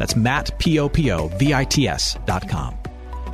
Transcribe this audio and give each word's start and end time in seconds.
That's 0.00 0.16
Matt, 0.16 0.58
P-O-P-O-V-I-T-S 0.58 2.16
dot 2.24 2.48
com. 2.48 2.74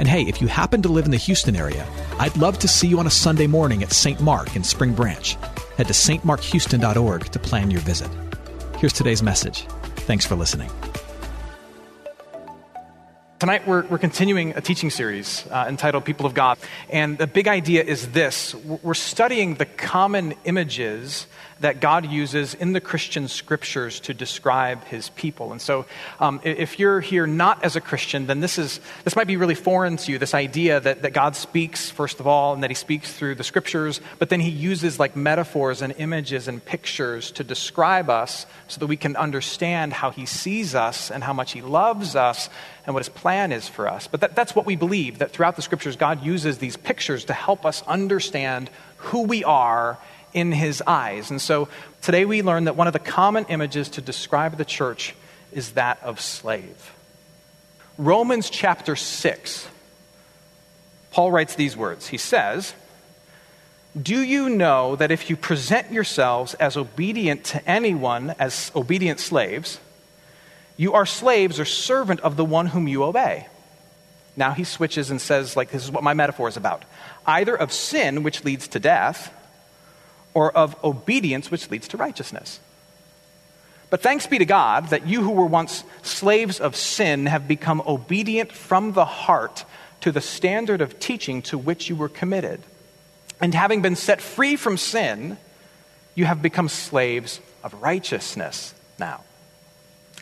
And 0.01 0.09
hey, 0.09 0.23
if 0.23 0.43
you 0.43 0.49
happen 0.49 0.83
to 0.83 0.89
live 0.89 1.05
in 1.05 1.13
the 1.13 1.17
Houston 1.17 1.55
area, 1.55 1.87
I'd 2.19 2.37
love 2.37 2.59
to 2.59 2.67
see 2.67 2.89
you 2.89 2.99
on 2.99 3.07
a 3.07 3.11
Sunday 3.11 3.47
morning 3.47 3.85
at 3.85 3.93
St. 3.93 4.21
Mark 4.21 4.57
in 4.57 4.65
Spring 4.65 4.93
Branch. 4.93 5.37
Head 5.77 5.87
to 5.87 5.93
stmarkhouston.org 5.93 7.27
to 7.27 7.39
plan 7.39 7.71
your 7.71 7.81
visit. 7.83 8.11
Here's 8.79 8.93
today's 8.93 9.23
message. 9.23 9.63
Thanks 10.09 10.27
for 10.27 10.35
listening. 10.35 10.69
Tonight, 13.39 13.69
we're, 13.69 13.87
we're 13.87 13.99
continuing 13.99 14.57
a 14.57 14.61
teaching 14.61 14.91
series 14.91 15.47
uh, 15.53 15.67
entitled 15.69 16.05
People 16.05 16.27
of 16.27 16.35
God. 16.35 16.59
And 16.91 17.17
the 17.17 17.29
big 17.29 17.47
idea 17.47 17.85
is 17.85 18.09
this 18.09 18.57
we're 18.57 18.95
studying 18.95 19.55
the 19.55 19.67
common 19.67 20.35
images 20.45 21.29
that 21.61 21.81
God 21.81 22.11
uses 22.11 22.55
in 22.55 22.75
the 22.75 22.81
Christian 22.81 23.29
scriptures 23.29 24.01
to 24.01 24.13
describe 24.13 24.85
his 24.85 25.09
people. 25.11 25.53
And 25.53 25.61
so, 25.61 25.87
um, 26.21 26.41
if 26.45 26.79
you're 26.79 27.01
here 27.01 27.27
not 27.27 27.65
as 27.65 27.77
a 27.77 27.81
Christian, 27.81 28.27
then 28.27 28.41
this, 28.41 28.59
is, 28.59 28.79
this 29.05 29.17
might 29.17 29.27
be 29.27 29.39
really 29.39 29.55
foreign 29.55 29.97
to 29.97 30.13
you 30.13 30.19
this 30.19 30.35
idea 30.35 30.81
that, 30.81 31.03
that 31.03 31.15
God 31.15 31.35
speaks, 31.35 31.89
first 31.89 32.21
of 32.21 32.27
all, 32.27 32.53
and 32.53 32.63
that 32.63 32.71
he 32.71 32.75
speaks 32.75 33.13
through 33.13 33.37
the 33.37 33.45
scriptures, 33.45 34.01
but 34.19 34.29
then 34.29 34.41
he 34.41 34.51
uses 34.51 34.99
like 34.99 35.17
metaphors 35.17 35.81
and 35.81 35.95
images 35.97 36.47
and 36.47 36.63
pictures 36.63 37.31
to 37.33 37.45
describe 37.45 38.11
us 38.11 38.45
so 38.69 38.79
that 38.81 38.87
we 38.87 38.97
can 38.97 39.17
understand 39.17 39.95
how 39.95 40.11
he 40.11 40.27
sees 40.27 40.75
us 40.75 41.11
and 41.11 41.25
how 41.25 41.33
much 41.33 41.53
he 41.53 41.63
loves 41.63 42.15
us 42.15 42.51
and 42.85 42.95
what 42.95 43.01
his 43.01 43.09
plan 43.09 43.51
is 43.51 43.67
for 43.67 43.89
us. 43.89 44.07
But 44.07 44.21
that, 44.21 44.37
that's 44.37 44.55
what 44.55 44.67
we 44.67 44.77
believe 44.77 45.19
that 45.19 45.33
throughout 45.33 45.57
the 45.57 45.63
scriptures, 45.63 45.97
God 45.97 46.23
uses 46.23 46.59
these 46.59 46.77
pictures 46.77 47.25
to 47.25 47.33
help 47.33 47.65
us 47.65 47.83
understand 47.87 48.71
who 48.99 49.23
we 49.23 49.43
are 49.43 49.99
in 50.37 50.53
his 50.53 50.83
eyes. 50.87 51.31
And 51.31 51.41
so 51.41 51.69
today 52.03 52.27
we 52.27 52.43
learn 52.43 52.65
that 52.65 52.77
one 52.77 52.87
of 52.87 52.93
the 52.93 52.99
common 52.99 53.47
images 53.49 53.89
to 53.91 54.03
describe 54.03 54.59
the 54.59 54.67
church 54.67 55.15
is 55.51 55.73
that 55.73 56.01
of 56.03 56.21
slave. 56.21 56.93
Romans 57.97 58.51
chapter 58.51 58.95
6, 58.95 59.67
Paul 61.11 61.33
writes 61.33 61.55
these 61.55 61.75
words. 61.75 62.09
He 62.09 62.19
says, 62.19 62.75
Do 64.01 64.21
you 64.21 64.51
know 64.51 64.95
that 64.97 65.11
if 65.11 65.31
you 65.31 65.37
present 65.37 65.91
yourselves 65.91 66.53
as 66.55 66.77
obedient 66.77 67.45
to 67.45 67.69
anyone 67.69 68.35
as 68.39 68.71
obedient 68.77 69.19
slaves, 69.19 69.81
you 70.77 70.93
are 70.93 71.07
slaves 71.07 71.59
or 71.59 71.65
servant 71.65 72.21
of 72.21 72.37
the 72.37 72.45
one 72.45 72.67
whom 72.67 72.87
you 72.87 73.05
obey? 73.05 73.47
Now 74.37 74.51
he 74.51 74.65
switches 74.65 75.11
and 75.11 75.19
says, 75.19 75.57
like, 75.57 75.71
this 75.71 75.83
is 75.83 75.91
what 75.91 76.03
my 76.05 76.13
metaphor 76.13 76.47
is 76.47 76.59
about. 76.59 76.85
Either 77.25 77.57
of 77.57 77.73
sin, 77.73 78.23
which 78.23 78.45
leads 78.45 78.69
to 78.69 78.79
death, 78.79 79.33
or 80.37 80.55
of 80.55 80.77
obedience, 80.85 81.51
which 81.51 81.71
leads 81.71 81.89
to 81.89 81.97
righteousness. 81.97 82.61
But 83.89 84.03
thanks 84.03 84.27
be 84.27 84.37
to 84.37 84.45
God 84.45 84.91
that 84.91 85.07
you 85.07 85.23
who 85.23 85.31
were 85.31 85.47
once 85.47 85.83
slaves 86.03 86.61
of 86.61 86.77
sin 86.77 87.25
have 87.25 87.49
become 87.49 87.83
obedient 87.87 88.53
from 88.53 88.93
the 88.93 89.07
heart 89.07 89.65
to 90.03 90.13
the 90.13 90.21
standard 90.21 90.83
of 90.83 91.01
teaching 91.01 91.41
to 91.41 91.57
which 91.57 91.89
you 91.89 91.97
were 91.97 92.11
committed. 92.11 92.61
And 93.41 93.55
having 93.55 93.81
been 93.81 93.97
set 93.97 94.21
free 94.21 94.57
from 94.57 94.77
sin, 94.77 95.39
you 96.15 96.27
have 96.27 96.43
become 96.43 96.69
slaves 96.69 97.41
of 97.65 97.73
righteousness 97.81 98.75
now. 98.99 99.25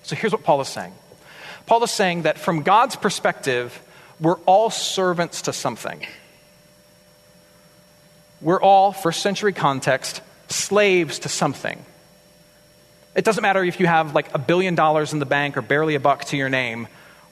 So 0.05 0.15
here's 0.15 0.31
what 0.31 0.45
Paul 0.45 0.61
is 0.61 0.69
saying 0.69 0.95
Paul 1.67 1.83
is 1.83 1.91
saying 1.91 2.23
that 2.23 2.39
from 2.39 2.63
God's 2.63 2.95
perspective, 2.95 3.83
we're 4.21 4.39
all 4.47 4.71
servants 4.71 5.43
to 5.43 5.53
something. 5.53 6.07
We're 8.45 8.61
all, 8.61 8.93
first 8.93 9.23
century 9.23 9.55
context, 9.55 10.21
slaves 10.49 11.21
to 11.21 11.31
something. 11.31 11.83
It 13.15 13.25
doesn't 13.25 13.41
matter 13.41 13.65
if 13.65 13.81
you 13.81 13.87
have 13.87 14.15
like 14.15 14.35
a 14.35 14.39
billion 14.39 14.75
dollars 14.75 15.15
in 15.15 15.19
the 15.19 15.27
bank 15.27 15.57
or 15.57 15.63
barely 15.63 15.95
a 15.95 16.01
buck 16.01 16.27
to 16.27 16.37
your 16.37 16.51
name. 16.51 16.87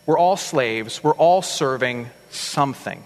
We're 0.06 0.19
all 0.19 0.39
slaves. 0.39 1.05
We're 1.05 1.12
all 1.12 1.43
serving 1.43 2.09
something. 2.31 3.05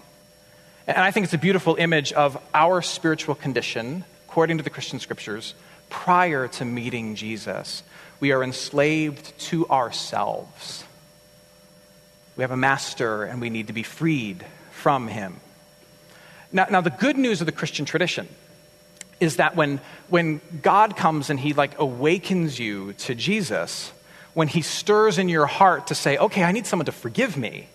And 0.87 0.97
I 0.97 1.11
think 1.11 1.25
it's 1.25 1.33
a 1.33 1.37
beautiful 1.37 1.75
image 1.75 2.13
of 2.13 2.41
our 2.53 2.81
spiritual 2.81 3.35
condition, 3.35 4.05
according 4.29 4.57
to 4.59 4.63
the 4.63 4.69
Christian 4.69 4.99
scriptures, 4.99 5.53
prior 5.89 6.47
to 6.47 6.63
meeting 6.63 7.15
Jesus. 7.15 7.83
We 8.21 8.31
are 8.31 8.41
enslaved 8.41 9.37
to 9.49 9.67
ourselves. 9.67 10.85
We 12.37 12.43
have 12.43 12.51
a 12.51 12.57
master 12.57 13.25
and 13.25 13.41
we 13.41 13.49
need 13.49 13.67
to 13.67 13.73
be 13.73 13.83
freed 13.83 14.45
from 14.71 15.09
him. 15.09 15.41
Now, 16.51 16.67
now 16.69 16.81
the 16.81 16.89
good 16.89 17.17
news 17.17 17.41
of 17.41 17.45
the 17.45 17.51
Christian 17.51 17.85
tradition 17.85 18.27
is 19.19 19.37
that 19.37 19.55
when, 19.55 19.79
when 20.09 20.41
God 20.61 20.95
comes 20.95 21.29
and 21.29 21.39
he 21.39 21.53
like 21.53 21.79
awakens 21.79 22.59
you 22.59 22.93
to 22.93 23.15
Jesus, 23.15 23.91
when 24.33 24.47
he 24.47 24.61
stirs 24.61 25.17
in 25.17 25.29
your 25.29 25.47
heart 25.47 25.87
to 25.87 25.95
say, 25.95 26.17
okay, 26.17 26.43
I 26.43 26.51
need 26.51 26.67
someone 26.67 26.85
to 26.85 26.91
forgive 26.91 27.37
me. 27.37 27.67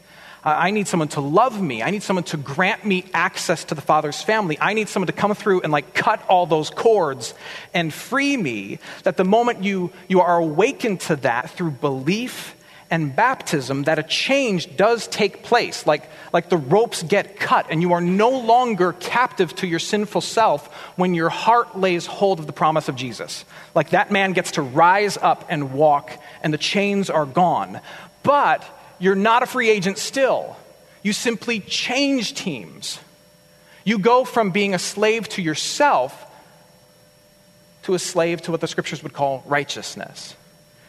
I 0.45 0.73
need 0.73 0.89
someone 0.89 1.09
to 1.09 1.21
love 1.21 1.63
me. 1.63 1.85
I 1.85 1.91
need 1.91 2.03
someone 2.03 2.25
to 2.25 2.37
grant 2.37 2.85
me 2.85 3.05
access 3.15 3.63
to 3.65 3.77
the 3.77 3.81
Father's 3.81 4.23
family. 4.23 4.59
I 4.61 4.75
need 4.75 4.89
someone 4.89 5.07
to 5.07 5.13
come 5.13 5.35
through 5.35 5.61
and 5.61 5.73
like 5.73 5.95
cut 5.95 6.21
all 6.29 6.47
those 6.47 6.69
cords 6.69 7.35
and 7.73 7.95
free 7.95 8.37
me. 8.37 8.81
That 9.05 9.17
the 9.17 9.25
moment 9.25 9.63
you, 9.63 9.93
you 10.09 10.21
are 10.21 10.39
awakened 10.39 11.01
to 11.03 11.17
that 11.17 11.51
through 11.51 11.73
belief 11.73 12.57
and 12.93 13.17
baptism 13.17 13.85
that 13.85 13.99
a 13.99 14.03
change 14.03 14.77
does 14.77 15.09
take 15.09 15.43
place. 15.43 15.87
Like, 15.87 16.09
like 16.31 16.51
the 16.51 16.59
ropes 16.59 17.03
get 17.03 17.41
cut, 17.41 17.69
and 17.71 17.81
you 17.81 17.95
are 17.95 18.03
no 18.03 18.29
longer 18.29 18.93
captive 18.93 19.55
to 19.57 19.67
your 19.67 19.79
sinful 19.79 20.21
self 20.21 20.67
when 20.97 21.15
your 21.15 21.31
heart 21.31 21.77
lays 21.77 22.05
hold 22.05 22.39
of 22.39 22.47
the 22.47 22.53
promise 22.53 22.89
of 22.91 22.95
Jesus. 22.95 23.47
Like 23.75 23.91
that 23.91 24.13
man 24.13 24.35
gets 24.35 24.53
to 24.53 24.63
rise 24.63 25.17
up 25.17 25.47
and 25.49 25.73
walk, 25.73 26.13
and 26.43 26.53
the 26.53 26.59
chains 26.59 27.09
are 27.09 27.25
gone. 27.25 27.81
But 28.23 28.63
you're 28.99 29.15
not 29.15 29.43
a 29.43 29.47
free 29.47 29.71
agent 29.71 29.97
still. 29.97 30.55
You 31.03 31.15
simply 31.15 31.61
change 31.61 32.35
teams. 32.35 33.01
You 33.85 33.99
go 34.01 34.27
from 34.27 34.51
being 34.51 34.75
a 34.75 34.79
slave 34.79 35.31
to 35.31 35.43
yourself 35.43 36.27
to 37.85 37.95
a 37.95 37.99
slave 37.99 38.43
to 38.43 38.51
what 38.51 38.61
the 38.61 38.69
scriptures 38.69 39.03
would 39.03 39.15
call 39.15 39.43
righteousness. 39.47 40.37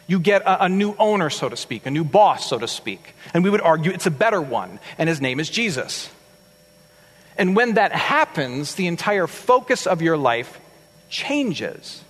You 0.08 0.20
get 0.20 0.42
a, 0.42 0.66
a, 0.66 0.70
new 0.70 0.96
owner, 1.00 1.30
so 1.30 1.50
to 1.50 1.56
speak, 1.56 1.86
a 1.86 1.92
new 1.92 2.04
boss, 2.04 2.50
so 2.50 2.60
to 2.60 2.68
speak. 2.68 3.16
And 3.34 3.44
we 3.44 3.50
would 3.50 3.62
argue 3.62 3.92
it's 3.92 4.06
a 4.06 4.12
better 4.12 4.42
one, 4.42 4.80
and 4.98 5.08
his 5.08 5.22
name 5.22 5.40
is 5.40 5.50
Jesus. 5.50 6.10
And 7.38 7.56
when 7.56 7.76
that 7.76 7.94
happens, 7.94 8.76
the 8.76 8.88
entire 8.88 9.28
focus 9.28 9.88
of 9.88 10.02
your 10.02 10.18
life 10.18 10.60
changes. 11.10 12.04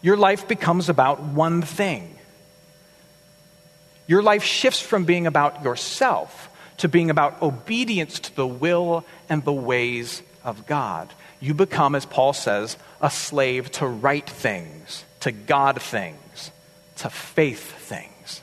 Your 0.00 0.16
life 0.16 0.46
becomes 0.46 0.88
about 0.88 1.22
one 1.22 1.62
thing. 1.62 2.14
Your 4.06 4.22
life 4.22 4.44
shifts 4.44 4.80
from 4.80 5.04
being 5.04 5.26
about 5.26 5.64
yourself 5.64 6.50
to 6.78 6.88
being 6.88 7.10
about 7.10 7.40
obedience 7.42 8.20
to 8.20 8.36
the 8.36 8.46
will 8.46 9.04
and 9.28 9.44
the 9.44 9.52
ways 9.52 10.22
of 10.42 10.66
God. 10.66 11.12
You 11.40 11.54
become, 11.54 11.94
as 11.94 12.04
Paul 12.04 12.32
says, 12.32 12.76
a 13.00 13.10
slave 13.10 13.70
to 13.72 13.86
right 13.86 14.28
things, 14.28 15.04
to 15.24 15.32
God 15.32 15.80
things 15.80 16.50
to 16.96 17.08
faith 17.08 17.72
things. 17.78 18.42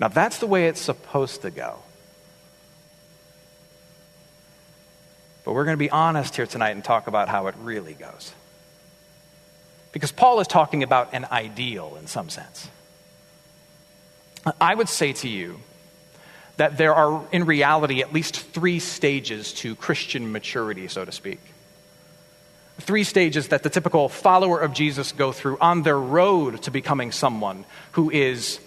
Now, 0.00 0.08
that's 0.08 0.38
the 0.38 0.46
way 0.46 0.66
it's 0.68 0.80
supposed 0.80 1.42
to 1.42 1.50
go. 1.50 1.78
But 5.44 5.52
we're 5.52 5.66
going 5.66 5.76
to 5.76 5.78
be 5.78 5.90
honest 5.90 6.36
here 6.36 6.46
tonight 6.46 6.70
and 6.70 6.82
talk 6.82 7.06
about 7.06 7.28
how 7.28 7.48
it 7.48 7.54
really 7.58 7.92
goes. 7.92 8.32
Because 9.92 10.10
Paul 10.10 10.40
is 10.40 10.48
talking 10.48 10.82
about 10.82 11.12
an 11.12 11.26
ideal 11.30 11.96
in 12.00 12.06
some 12.06 12.30
sense. 12.30 12.70
I 14.58 14.74
would 14.74 14.88
say 14.88 15.12
to 15.12 15.28
you 15.28 15.60
that 16.56 16.78
there 16.78 16.94
are, 16.94 17.22
in 17.30 17.44
reality, 17.44 18.00
at 18.00 18.14
least 18.14 18.40
three 18.40 18.78
stages 18.78 19.52
to 19.54 19.76
Christian 19.76 20.32
maturity, 20.32 20.88
so 20.88 21.04
to 21.04 21.12
speak 21.12 21.40
three 22.80 23.04
stages 23.04 23.48
that 23.48 23.62
the 23.62 23.70
typical 23.70 24.08
follower 24.08 24.60
of 24.60 24.72
Jesus 24.72 25.12
go 25.12 25.32
through 25.32 25.58
on 25.60 25.82
their 25.82 25.98
road 25.98 26.62
to 26.62 26.70
becoming 26.70 27.12
someone 27.12 27.64
who 27.92 28.10
is 28.10 28.60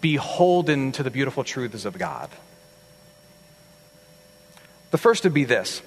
beholden 0.00 0.92
to 0.92 1.02
the 1.02 1.10
beautiful 1.10 1.44
truths 1.44 1.84
of 1.84 1.98
God. 1.98 2.30
The 4.90 4.98
first 4.98 5.24
would 5.24 5.34
be 5.34 5.44
this 5.44 5.82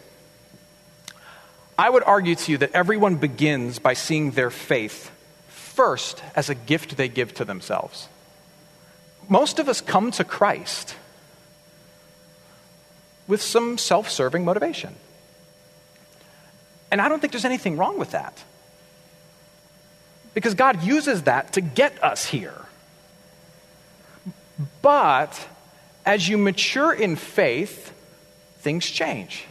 I 1.77 1.89
would 1.89 2.03
argue 2.03 2.35
to 2.35 2.51
you 2.51 2.57
that 2.59 2.71
everyone 2.73 3.15
begins 3.15 3.79
by 3.79 3.93
seeing 3.93 4.31
their 4.31 4.51
faith 4.51 5.11
first 5.47 6.21
as 6.35 6.49
a 6.49 6.55
gift 6.55 6.97
they 6.97 7.07
give 7.07 7.33
to 7.35 7.45
themselves. 7.45 8.07
most 9.29 9.59
of 9.59 9.69
us 9.69 9.81
come 9.81 10.11
to 10.11 10.23
Christ 10.23 10.95
with 13.27 13.41
some 13.41 13.77
self 13.77 14.09
serving 14.09 14.43
motivation. 14.43 14.95
And 16.91 17.01
I 17.01 17.07
don't 17.07 17.19
think 17.19 17.31
there's 17.31 17.45
anything 17.45 17.77
wrong 17.77 17.97
with 17.97 18.11
that. 18.11 18.43
Because 20.33 20.53
God 20.53 20.83
uses 20.83 21.23
that 21.23 21.53
to 21.53 21.61
get 21.61 22.03
us 22.03 22.25
here. 22.25 22.53
But 24.81 25.47
as 26.05 26.27
you 26.27 26.37
mature 26.37 26.93
in 26.93 27.15
faith, 27.15 27.93
things 28.59 28.85
change. 28.85 29.45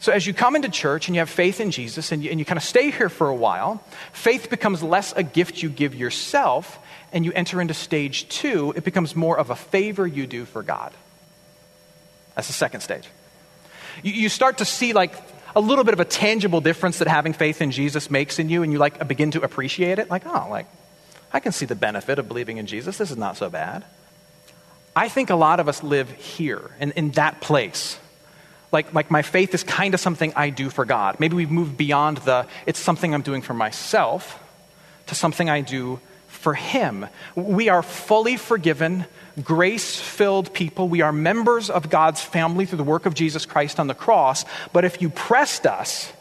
So, 0.00 0.12
as 0.12 0.26
you 0.26 0.34
come 0.34 0.54
into 0.54 0.68
church 0.68 1.08
and 1.08 1.14
you 1.14 1.20
have 1.20 1.30
faith 1.30 1.60
in 1.60 1.70
Jesus 1.70 2.12
and 2.12 2.22
you, 2.22 2.30
and 2.30 2.38
you 2.38 2.44
kind 2.44 2.58
of 2.58 2.62
stay 2.62 2.90
here 2.90 3.08
for 3.08 3.28
a 3.28 3.34
while, 3.34 3.82
faith 4.12 4.50
becomes 4.50 4.82
less 4.82 5.14
a 5.16 5.22
gift 5.22 5.62
you 5.62 5.70
give 5.70 5.94
yourself, 5.94 6.78
and 7.10 7.24
you 7.24 7.32
enter 7.32 7.60
into 7.60 7.72
stage 7.72 8.28
two, 8.28 8.74
it 8.76 8.84
becomes 8.84 9.16
more 9.16 9.38
of 9.38 9.48
a 9.48 9.56
favor 9.56 10.06
you 10.06 10.26
do 10.26 10.44
for 10.44 10.62
God. 10.62 10.92
That's 12.34 12.48
the 12.48 12.52
second 12.52 12.80
stage. 12.80 13.08
You, 14.02 14.12
you 14.12 14.28
start 14.28 14.58
to 14.58 14.64
see 14.66 14.92
like 14.92 15.14
a 15.56 15.60
little 15.60 15.84
bit 15.84 15.94
of 15.94 16.00
a 16.00 16.04
tangible 16.04 16.60
difference 16.60 16.98
that 16.98 17.08
having 17.08 17.32
faith 17.32 17.62
in 17.62 17.70
Jesus 17.70 18.10
makes 18.10 18.38
in 18.38 18.48
you, 18.48 18.62
and 18.62 18.72
you 18.72 18.78
like 18.78 19.06
begin 19.06 19.30
to 19.32 19.42
appreciate 19.42 19.98
it. 19.98 20.10
Like, 20.10 20.26
oh, 20.26 20.48
like 20.50 20.66
I 21.32 21.40
can 21.40 21.52
see 21.52 21.66
the 21.66 21.74
benefit 21.74 22.18
of 22.18 22.28
believing 22.28 22.58
in 22.58 22.66
Jesus. 22.66 22.98
This 22.98 23.10
is 23.10 23.16
not 23.16 23.36
so 23.36 23.50
bad. 23.50 23.84
I 24.96 25.08
think 25.08 25.30
a 25.30 25.34
lot 25.34 25.58
of 25.60 25.68
us 25.68 25.82
live 25.82 26.10
here, 26.10 26.70
in, 26.78 26.92
in 26.92 27.10
that 27.12 27.40
place. 27.40 27.98
Like, 28.70 28.94
like 28.94 29.10
my 29.10 29.22
faith 29.22 29.54
is 29.54 29.64
kind 29.64 29.94
of 29.94 30.00
something 30.00 30.32
I 30.36 30.50
do 30.50 30.70
for 30.70 30.84
God. 30.84 31.18
Maybe 31.18 31.34
we've 31.34 31.50
moved 31.50 31.76
beyond 31.76 32.18
the, 32.18 32.46
it's 32.66 32.78
something 32.78 33.12
I'm 33.14 33.22
doing 33.22 33.42
for 33.42 33.54
myself, 33.54 34.40
to 35.06 35.14
something 35.14 35.50
I 35.50 35.60
do 35.60 36.00
for 36.44 36.54
Him. 36.54 37.06
We 37.34 37.70
are 37.70 37.82
fully 37.82 38.36
forgiven, 38.36 39.06
grace 39.42 39.98
filled 39.98 40.52
people. 40.52 40.88
We 40.88 41.00
are 41.00 41.10
members 41.10 41.70
of 41.70 41.88
God's 41.88 42.20
family 42.20 42.66
through 42.66 42.76
the 42.76 42.84
work 42.84 43.06
of 43.06 43.14
Jesus 43.14 43.46
Christ 43.46 43.80
on 43.80 43.86
the 43.86 43.94
cross. 43.94 44.44
But 44.74 44.84
if 44.84 45.00
you 45.00 45.08
pressed 45.08 45.66
us, 45.66 46.12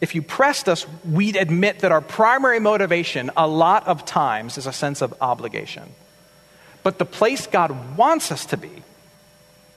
if 0.00 0.16
you 0.16 0.22
pressed 0.22 0.68
us, 0.68 0.86
we'd 1.04 1.36
admit 1.36 1.78
that 1.78 1.92
our 1.92 2.00
primary 2.00 2.58
motivation, 2.58 3.30
a 3.36 3.46
lot 3.46 3.86
of 3.86 4.04
times, 4.04 4.58
is 4.58 4.66
a 4.66 4.72
sense 4.72 5.02
of 5.02 5.14
obligation. 5.20 5.88
But 6.82 6.98
the 6.98 7.06
place 7.06 7.46
God 7.46 7.96
wants 7.96 8.32
us 8.32 8.44
to 8.46 8.56
be 8.56 8.82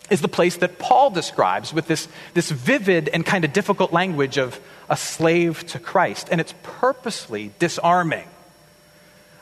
is 0.10 0.22
the 0.22 0.28
place 0.28 0.58
that 0.58 0.80
Paul 0.80 1.12
describes 1.12 1.72
with 1.72 1.86
this, 1.86 2.08
this 2.34 2.50
vivid 2.50 3.10
and 3.10 3.24
kind 3.24 3.46
of 3.46 3.54
difficult 3.54 3.94
language 3.94 4.40
of 4.40 4.60
a 4.90 4.98
slave 4.98 5.68
to 5.68 5.80
Christ. 5.80 6.30
And 6.32 6.42
it's 6.42 6.56
purposely 6.64 7.52
disarming. 7.60 8.28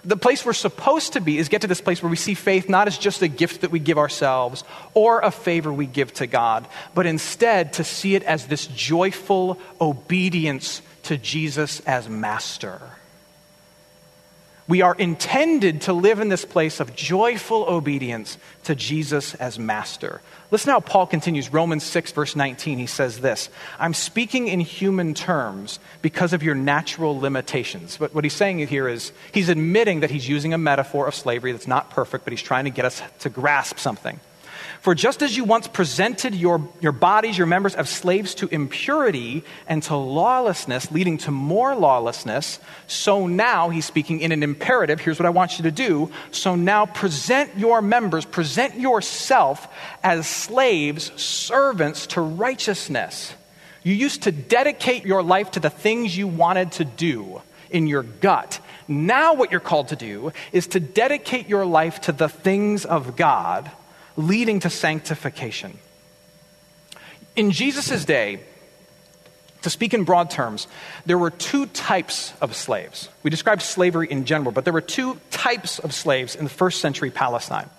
The 0.04 0.18
place 0.18 0.44
we're 0.44 0.54
supposed 0.54 1.14
to 1.14 1.22
be 1.22 1.38
is 1.38 1.50
get 1.50 1.62
to 1.62 1.68
this 1.68 1.82
place 1.82 2.02
where 2.02 2.10
we 2.10 2.16
see 2.16 2.34
faith 2.34 2.68
not 2.68 2.88
as 2.88 2.98
just 2.98 3.22
a 3.22 3.28
gift 3.28 3.62
that 3.62 3.72
we 3.72 3.80
give 3.80 3.98
ourselves 3.98 4.64
or 4.94 5.20
a 5.20 5.32
favor 5.32 5.72
we 5.72 5.86
give 5.86 6.14
to 6.16 6.28
God, 6.28 6.68
but 6.96 7.06
instead 7.06 7.74
to 7.74 7.84
see 7.84 8.16
it 8.16 8.24
as 8.24 8.48
this 8.48 8.66
joyful 8.68 9.60
obedience 9.80 10.82
to 11.04 11.18
Jesus 11.18 11.82
as 11.82 12.10
master. 12.10 12.82
We 14.72 14.84
are 14.84 14.96
intended 14.96 15.82
to 15.82 15.92
live 15.92 16.22
in 16.22 16.30
this 16.30 16.46
place 16.46 16.80
of 16.80 16.96
joyful 16.96 17.64
obedience 17.64 18.38
to 18.64 18.74
Jesus 18.74 19.34
as 19.36 19.60
master. 19.60 20.22
Listen 20.50 20.72
how 20.72 20.80
Paul 20.80 21.08
continues 21.08 21.52
Romans 21.52 21.84
6, 21.84 22.14
verse 22.14 22.38
19. 22.38 22.78
He 22.78 22.86
says 22.86 23.20
this 23.20 23.50
I'm 23.80 23.94
speaking 23.94 24.48
in 24.48 24.62
human 24.62 25.14
terms 25.14 25.82
because 26.02 26.32
of 26.32 26.42
your 26.42 26.56
natural 26.56 27.20
limitations. 27.20 27.98
But 27.98 28.16
what 28.16 28.24
he's 28.24 28.32
saying 28.32 28.66
here 28.66 28.88
is 28.88 29.12
he's 29.34 29.50
admitting 29.50 30.00
that 30.00 30.10
he's 30.10 30.30
using 30.30 30.54
a 30.54 30.58
metaphor 30.58 31.06
of 31.06 31.16
slavery 31.16 31.52
that's 31.52 31.68
not 31.68 31.90
perfect, 31.90 32.24
but 32.24 32.32
he's 32.32 32.42
trying 32.42 32.64
to 32.64 32.72
get 32.72 32.86
us 32.86 33.02
to 33.20 33.30
grasp 33.30 33.78
something. 33.78 34.22
For 34.82 34.96
just 34.96 35.22
as 35.22 35.36
you 35.36 35.44
once 35.44 35.68
presented 35.68 36.34
your, 36.34 36.68
your 36.80 36.92
bodies, 36.92 37.38
your 37.38 37.48
members, 37.48 37.76
as 37.76 37.90
slaves 37.90 38.36
to 38.36 38.48
impurity 38.48 39.44
and 39.68 39.84
to 39.84 39.96
lawlessness, 39.96 40.92
leading 40.92 41.18
to 41.20 41.32
more 41.32 41.76
lawlessness, 41.76 42.60
so 42.88 43.28
now, 43.28 43.70
he's 43.70 43.86
speaking 43.86 44.22
in 44.22 44.32
an 44.32 44.44
imperative. 44.44 45.00
Here's 45.00 45.20
what 45.20 45.26
I 45.26 45.30
want 45.30 45.58
you 45.58 45.64
to 45.64 45.72
do. 45.72 46.12
So 46.32 46.56
now 46.56 46.86
present 46.86 47.58
your 47.58 47.82
members, 47.82 48.26
present 48.26 48.80
yourself 48.80 49.68
as 50.04 50.28
slaves, 50.28 51.12
servants 51.22 52.08
to 52.08 52.22
righteousness. 52.22 53.34
You 53.84 53.94
used 53.94 54.24
to 54.24 54.32
dedicate 54.32 55.06
your 55.06 55.24
life 55.24 55.52
to 55.52 55.60
the 55.60 55.70
things 55.70 56.16
you 56.16 56.28
wanted 56.28 56.74
to 56.74 56.86
do 56.86 57.42
in 57.70 57.88
your 57.88 58.04
gut. 58.04 58.60
Now, 58.88 59.34
what 59.34 59.52
you're 59.52 59.60
called 59.60 59.88
to 59.90 59.96
do 59.96 60.34
is 60.52 60.68
to 60.68 60.80
dedicate 60.80 61.48
your 61.48 61.66
life 61.66 62.02
to 62.02 62.12
the 62.12 62.30
things 62.30 62.86
of 62.86 63.16
God 63.16 63.72
leading 64.22 64.60
to 64.62 64.70
sanctification. 64.70 65.78
In 67.36 67.52
Jesus' 67.52 68.06
day, 68.06 68.42
to 69.62 69.70
speak 69.70 69.94
in 69.94 70.04
broad 70.04 70.30
terms, 70.30 70.68
there 71.06 71.18
were 71.18 71.30
two 71.30 71.68
types 71.68 72.34
of 72.42 72.56
slaves. 72.56 73.10
We 73.24 73.30
described 73.30 73.62
slavery 73.62 74.08
in 74.10 74.26
general, 74.26 74.52
but 74.52 74.64
there 74.64 74.74
were 74.74 74.82
two 74.82 75.20
types 75.30 75.80
of 75.80 75.94
slaves 75.94 76.36
in 76.36 76.44
the 76.44 76.50
first 76.50 76.82
century 76.82 77.12
Palestine. 77.12 77.70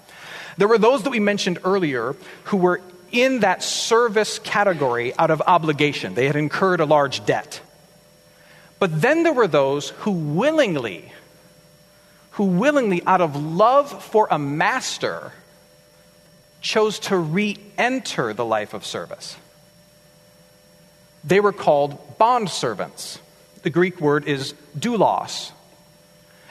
There 0.58 0.68
were 0.68 0.78
those 0.78 1.02
that 1.02 1.10
we 1.10 1.20
mentioned 1.20 1.58
earlier 1.64 2.14
who 2.44 2.56
were 2.56 2.80
in 3.10 3.40
that 3.40 3.62
service 3.62 4.38
category 4.38 5.16
out 5.18 5.30
of 5.30 5.42
obligation. 5.46 6.14
They 6.14 6.26
had 6.26 6.36
incurred 6.36 6.80
a 6.80 6.86
large 6.86 7.24
debt. 7.26 7.60
But 8.78 9.00
then 9.00 9.22
there 9.22 9.32
were 9.32 9.48
those 9.48 9.90
who 9.90 10.12
willingly, 10.12 11.12
who 12.32 12.44
willingly, 12.44 13.02
out 13.06 13.20
of 13.20 13.36
love 13.36 14.02
for 14.02 14.28
a 14.30 14.38
master, 14.38 15.32
chose 16.62 16.98
to 17.00 17.16
re 17.16 17.58
enter 17.76 18.32
the 18.32 18.44
life 18.44 18.72
of 18.72 18.86
service. 18.86 19.36
They 21.24 21.40
were 21.40 21.52
called 21.52 22.18
bond 22.18 22.48
servants. 22.48 23.18
The 23.62 23.70
Greek 23.70 24.00
word 24.00 24.26
is 24.26 24.54
doulos. 24.78 25.52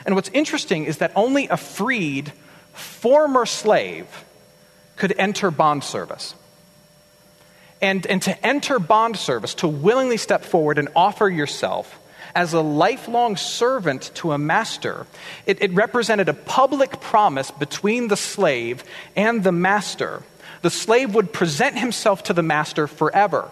And 0.06 0.14
what's 0.14 0.30
interesting 0.30 0.84
is 0.84 0.98
that 0.98 1.12
only 1.14 1.48
a 1.48 1.56
freed 1.56 2.32
former 2.72 3.46
slave 3.46 4.06
could 4.96 5.14
enter 5.18 5.50
bond 5.50 5.84
service. 5.84 6.34
And, 7.80 8.06
and 8.06 8.22
to 8.22 8.46
enter 8.46 8.78
bond 8.78 9.16
service, 9.16 9.54
to 9.56 9.68
willingly 9.68 10.16
step 10.16 10.44
forward 10.44 10.78
and 10.78 10.88
offer 10.94 11.28
yourself 11.28 11.98
as 12.34 12.52
a 12.52 12.60
lifelong 12.60 13.36
servant 13.36 14.10
to 14.16 14.32
a 14.32 14.38
master, 14.38 15.06
it, 15.46 15.62
it 15.62 15.72
represented 15.72 16.28
a 16.28 16.34
public 16.34 17.00
promise 17.00 17.50
between 17.50 18.08
the 18.08 18.16
slave 18.16 18.84
and 19.16 19.44
the 19.44 19.52
master. 19.52 20.22
The 20.62 20.70
slave 20.70 21.14
would 21.14 21.32
present 21.32 21.78
himself 21.78 22.24
to 22.24 22.32
the 22.32 22.42
master 22.42 22.86
forever. 22.86 23.50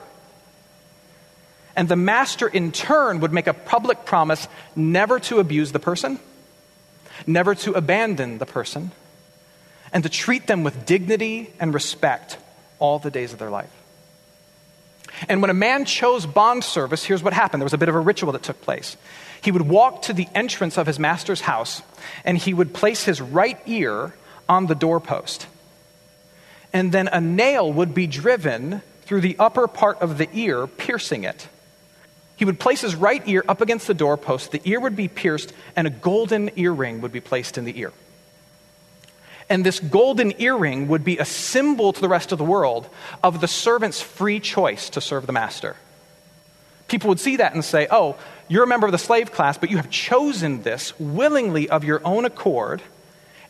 And 1.77 1.89
the 1.89 1.97
master, 1.97 2.49
in 2.49 2.73
turn, 2.73 3.21
would 3.21 3.33
make 3.33 3.47
a 3.47 3.55
public 3.55 4.05
promise 4.05 4.49
never 4.75 5.21
to 5.21 5.39
abuse 5.39 5.73
the 5.73 5.79
person, 5.79 6.19
never 7.27 7.55
to 7.57 7.73
abandon 7.73 8.39
the 8.39 8.47
person, 8.47 8.91
and 9.93 10.03
to 10.03 10.09
treat 10.09 10.47
them 10.47 10.63
with 10.65 10.87
dignity 10.87 11.53
and 11.59 11.73
respect 11.73 12.39
all 12.79 12.99
the 12.99 13.11
days 13.11 13.33
of 13.33 13.39
their 13.39 13.51
life. 13.51 13.71
And 15.29 15.41
when 15.43 15.51
a 15.51 15.55
man 15.55 15.85
chose 15.85 16.27
bond 16.27 16.65
service, 16.65 17.05
here's 17.05 17.23
what 17.23 17.33
happened. 17.33 17.61
There 17.61 17.67
was 17.67 17.75
a 17.75 17.79
bit 17.79 17.89
of 17.89 17.95
a 17.95 18.01
ritual 18.01 18.33
that 18.33 18.43
took 18.43 18.61
place. 18.63 18.97
He 19.43 19.51
would 19.51 19.63
walk 19.63 20.03
to 20.03 20.13
the 20.13 20.29
entrance 20.35 20.77
of 20.77 20.87
his 20.87 20.99
master's 20.99 21.41
house 21.41 21.83
and 22.25 22.37
he 22.37 22.55
would 22.55 22.75
place 22.75 23.05
his 23.05 23.21
right 23.21 23.59
ear 23.67 24.15
on 24.49 24.67
the 24.67 24.75
doorpost. 24.75 25.47
And 26.73 26.93
then 26.93 27.09
a 27.09 27.21
nail 27.21 27.73
would 27.73 27.95
be 27.95 28.07
driven 28.07 28.83
through 29.03 29.23
the 29.23 29.37
upper 29.39 29.67
part 29.67 30.01
of 30.01 30.19
the 30.19 30.29
ear, 30.33 30.67
piercing 30.67 31.25
it. 31.25 31.49
He 32.37 32.45
would 32.45 32.61
place 32.61 32.81
his 32.81 32.95
right 32.95 33.23
ear 33.27 33.45
up 33.49 33.61
against 33.61 33.87
the 33.87 33.95
doorpost, 33.95 34.53
the 34.53 34.63
ear 34.65 34.81
would 34.81 34.97
be 34.97 35.09
pierced, 35.09 35.53
and 35.77 35.87
a 35.87 35.91
golden 35.91 36.51
earring 36.57 37.01
would 37.03 37.13
be 37.13 37.21
placed 37.21 37.59
in 37.59 37.65
the 37.65 37.79
ear. 37.79 37.93
And 39.51 39.67
this 39.67 39.81
golden 39.81 40.41
earring 40.41 40.87
would 40.89 41.03
be 41.03 41.19
a 41.19 41.25
symbol 41.25 41.93
to 41.93 42.01
the 42.01 42.09
rest 42.09 42.31
of 42.31 42.39
the 42.39 42.45
world 42.45 42.89
of 43.23 43.41
the 43.41 43.49
servant's 43.49 44.01
free 44.01 44.39
choice 44.39 44.91
to 44.91 45.01
serve 45.01 45.27
the 45.27 45.33
master. 45.33 45.75
People 46.87 47.09
would 47.09 47.19
see 47.19 47.37
that 47.37 47.53
and 47.53 47.65
say, 47.65 47.89
Oh, 47.91 48.17
you're 48.49 48.63
a 48.63 48.69
member 48.69 48.87
of 48.87 48.93
the 48.93 48.99
slave 48.99 49.33
class, 49.33 49.59
but 49.59 49.71
you 49.71 49.77
have 49.77 49.91
chosen 49.91 50.63
this 50.63 50.99
willingly 51.01 51.69
of 51.69 51.83
your 51.83 52.01
own 52.05 52.25
accord, 52.25 52.81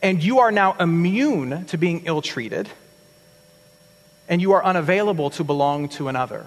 and 0.03 0.25
you 0.25 0.41
are 0.41 0.51
now 0.51 0.75
immune 0.81 1.67
to 1.67 1.77
being 1.77 2.03
ill 2.07 2.23
treated, 2.23 2.69
and 4.27 4.41
you 4.41 4.53
are 4.53 4.65
unavailable 4.65 5.31
to 5.31 5.45
belong 5.45 5.91
to 5.91 6.09
another. 6.09 6.47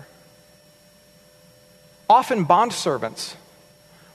Often, 2.09 2.45
bond 2.45 2.73
servants 2.73 3.35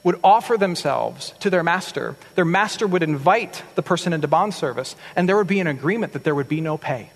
would 0.03 0.19
offer 0.23 0.57
themselves 0.57 1.33
to 1.39 1.49
their 1.49 1.63
master. 1.63 2.15
Their 2.35 2.45
master 2.45 2.87
would 2.87 3.03
invite 3.03 3.63
the 3.75 3.83
person 3.83 4.13
into 4.13 4.27
bond 4.27 4.53
service, 4.53 4.95
and 5.15 5.27
there 5.27 5.37
would 5.37 5.47
be 5.47 5.59
an 5.59 5.67
agreement 5.67 6.13
that 6.13 6.23
there 6.23 6.35
would 6.35 6.47
be 6.47 6.61
no 6.61 6.77
pay. 6.77 7.11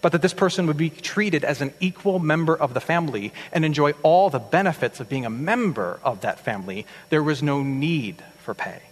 But 0.00 0.12
that 0.12 0.22
this 0.22 0.34
person 0.34 0.66
would 0.66 0.76
be 0.76 0.90
treated 0.90 1.44
as 1.44 1.60
an 1.60 1.74
equal 1.80 2.18
member 2.18 2.56
of 2.56 2.74
the 2.74 2.80
family 2.80 3.32
and 3.52 3.64
enjoy 3.64 3.92
all 4.02 4.30
the 4.30 4.38
benefits 4.38 5.00
of 5.00 5.08
being 5.08 5.26
a 5.26 5.30
member 5.30 5.98
of 6.02 6.20
that 6.20 6.40
family. 6.40 6.86
There 7.10 7.22
was 7.22 7.42
no 7.42 7.62
need 7.62 8.22
for 8.38 8.54
pay. 8.54 8.82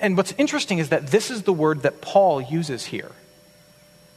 And 0.00 0.16
what's 0.16 0.34
interesting 0.36 0.78
is 0.78 0.88
that 0.88 1.08
this 1.08 1.30
is 1.30 1.44
the 1.44 1.52
word 1.52 1.82
that 1.82 2.00
Paul 2.00 2.40
uses 2.40 2.86
here. 2.86 3.12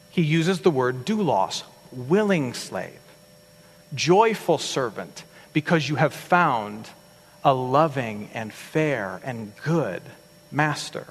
He 0.09 0.23
uses 0.23 0.61
the 0.61 0.71
word 0.71 1.05
doulos, 1.05 1.63
willing 1.91 2.53
slave, 2.55 2.99
joyful 3.93 4.57
servant, 4.57 5.23
because 5.53 5.87
you 5.87 5.95
have 5.95 6.13
found 6.13 6.89
a 7.43 7.53
loving 7.53 8.29
and 8.33 8.53
fair 8.53 9.21
and 9.23 9.53
good 9.63 10.01
master. 10.51 11.05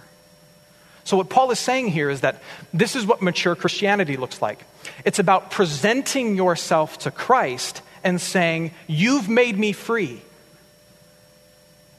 So, 1.05 1.17
what 1.17 1.31
Paul 1.31 1.51
is 1.51 1.59
saying 1.59 1.89
here 1.89 2.11
is 2.11 2.21
that 2.21 2.43
this 2.75 2.95
is 2.95 3.07
what 3.07 3.23
mature 3.23 3.55
Christianity 3.55 4.17
looks 4.17 4.43
like. 4.43 4.65
It's 5.05 5.19
about 5.19 5.51
presenting 5.51 6.37
yourself 6.37 6.99
to 7.01 7.11
Christ 7.11 7.81
and 8.05 8.21
saying, 8.21 8.73
You've 8.87 9.29
made 9.29 9.59
me 9.59 9.73
free. 9.73 10.21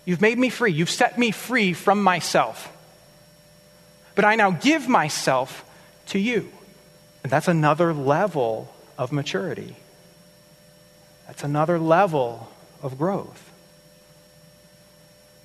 You've 0.05 0.21
made 0.21 0.37
me 0.37 0.49
free. 0.49 0.71
You've 0.71 0.89
set 0.89 1.17
me 1.17 1.31
free 1.31 1.73
from 1.73 2.03
myself. 2.03 2.71
But 4.15 4.25
I 4.25 4.35
now 4.35 4.51
give 4.51 4.87
myself 4.87 5.65
to 6.07 6.19
you. 6.19 6.51
And 7.23 7.31
that's 7.31 7.47
another 7.47 7.93
level 7.93 8.73
of 8.97 9.11
maturity. 9.11 9.75
That's 11.29 11.43
another 11.43 11.77
level 11.77 12.49
of 12.81 12.97
growth. 12.97 13.51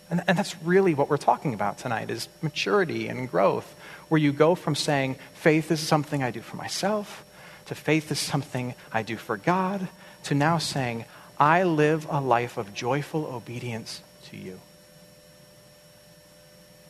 And, 0.09 0.23
and 0.27 0.39
that's 0.39 0.57
really 0.63 0.95
what 0.95 1.11
we're 1.11 1.19
talking 1.19 1.53
about 1.53 1.77
tonight 1.77 2.11
is 2.11 2.27
maturity 2.41 3.07
and 3.09 3.31
growth, 3.31 3.77
where 4.09 4.19
you 4.19 4.33
go 4.33 4.55
from 4.55 4.75
saying, 4.75 5.17
faith 5.35 5.71
is 5.71 5.81
something 5.81 6.23
I 6.23 6.31
do 6.31 6.41
for 6.41 6.57
myself, 6.57 7.23
to 7.67 7.75
faith 7.75 8.11
is 8.11 8.19
something 8.19 8.75
I 8.95 9.03
do 9.03 9.19
for 9.19 9.37
God, 9.37 9.89
to 10.23 10.35
now 10.35 10.57
saying, 10.57 11.05
I 11.39 11.65
live 11.65 12.07
a 12.09 12.19
life 12.19 12.57
of 12.57 12.73
joyful 12.73 13.27
obedience 13.27 14.01
to 14.31 14.39
you. 14.39 14.61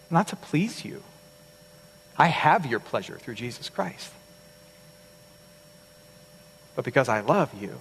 Not 0.08 0.28
to 0.28 0.36
please 0.36 0.84
you. 0.84 1.02
I 2.16 2.28
have 2.28 2.64
your 2.64 2.78
pleasure 2.78 3.18
through 3.18 3.34
Jesus 3.34 3.68
Christ. 3.68 4.12
But 6.76 6.84
because 6.84 7.08
I 7.08 7.22
love 7.22 7.50
you, 7.60 7.80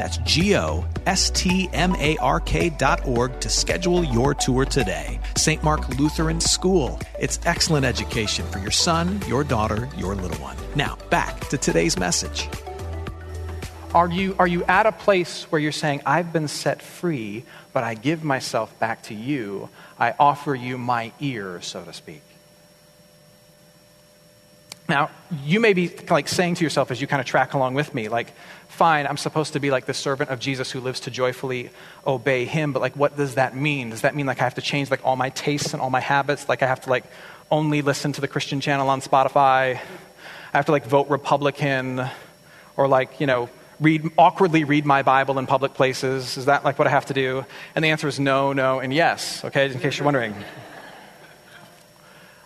That's 0.00 0.16
G 0.24 0.56
O 0.56 0.86
S 1.04 1.28
T 1.28 1.68
M 1.74 1.94
A 1.96 2.16
R 2.16 2.40
K 2.40 2.70
dot 2.70 3.06
org 3.06 3.38
to 3.40 3.50
schedule 3.50 4.02
your 4.02 4.32
tour 4.32 4.64
today. 4.64 5.20
St. 5.36 5.62
Mark 5.62 5.86
Lutheran 5.98 6.40
School. 6.40 6.98
It's 7.18 7.38
excellent 7.44 7.84
education 7.84 8.46
for 8.46 8.60
your 8.60 8.70
son, 8.70 9.20
your 9.28 9.44
daughter, 9.44 9.90
your 9.98 10.14
little 10.14 10.38
one. 10.38 10.56
Now, 10.74 10.96
back 11.10 11.38
to 11.50 11.58
today's 11.58 11.98
message. 11.98 12.48
Are 13.92 14.08
you, 14.08 14.34
are 14.38 14.46
you 14.46 14.64
at 14.64 14.86
a 14.86 14.92
place 14.92 15.42
where 15.50 15.60
you're 15.60 15.70
saying, 15.70 16.00
I've 16.06 16.32
been 16.32 16.48
set 16.48 16.80
free, 16.80 17.44
but 17.74 17.84
I 17.84 17.92
give 17.92 18.24
myself 18.24 18.78
back 18.78 19.02
to 19.02 19.14
you? 19.14 19.68
I 19.98 20.14
offer 20.18 20.54
you 20.54 20.78
my 20.78 21.12
ear, 21.20 21.60
so 21.60 21.84
to 21.84 21.92
speak. 21.92 22.22
Now, 24.90 25.08
you 25.44 25.60
may 25.60 25.72
be 25.72 25.88
like 26.10 26.26
saying 26.26 26.56
to 26.56 26.64
yourself 26.64 26.90
as 26.90 27.00
you 27.00 27.06
kind 27.06 27.20
of 27.20 27.26
track 27.26 27.54
along 27.54 27.74
with 27.74 27.94
me, 27.94 28.08
like, 28.08 28.32
fine, 28.66 29.06
I'm 29.06 29.16
supposed 29.16 29.52
to 29.52 29.60
be 29.60 29.70
like 29.70 29.86
the 29.86 29.94
servant 29.94 30.30
of 30.30 30.40
Jesus 30.40 30.72
who 30.72 30.80
lives 30.80 30.98
to 31.00 31.12
joyfully 31.12 31.70
obey 32.04 32.44
him, 32.44 32.72
but 32.72 32.82
like, 32.82 32.96
what 32.96 33.16
does 33.16 33.36
that 33.36 33.54
mean? 33.54 33.90
Does 33.90 34.00
that 34.00 34.16
mean 34.16 34.26
like 34.26 34.40
I 34.40 34.44
have 34.44 34.56
to 34.56 34.60
change 34.60 34.90
like 34.90 35.04
all 35.04 35.14
my 35.14 35.30
tastes 35.30 35.74
and 35.74 35.80
all 35.80 35.90
my 35.90 36.00
habits? 36.00 36.48
Like 36.48 36.64
I 36.64 36.66
have 36.66 36.80
to 36.80 36.90
like 36.90 37.04
only 37.52 37.82
listen 37.82 38.10
to 38.14 38.20
the 38.20 38.26
Christian 38.26 38.60
channel 38.60 38.88
on 38.88 39.00
Spotify? 39.00 39.78
I 39.78 40.56
have 40.56 40.66
to 40.66 40.72
like 40.72 40.86
vote 40.86 41.08
Republican 41.08 42.04
or 42.76 42.88
like, 42.88 43.20
you 43.20 43.28
know, 43.28 43.48
read, 43.78 44.10
awkwardly 44.18 44.64
read 44.64 44.86
my 44.86 45.02
Bible 45.02 45.38
in 45.38 45.46
public 45.46 45.74
places? 45.74 46.36
Is 46.36 46.46
that 46.46 46.64
like 46.64 46.80
what 46.80 46.88
I 46.88 46.90
have 46.90 47.06
to 47.06 47.14
do? 47.14 47.44
And 47.76 47.84
the 47.84 47.90
answer 47.90 48.08
is 48.08 48.18
no, 48.18 48.52
no, 48.52 48.80
and 48.80 48.92
yes, 48.92 49.44
okay, 49.44 49.70
in 49.70 49.78
case 49.78 49.98
you're 49.98 50.04
wondering. 50.04 50.34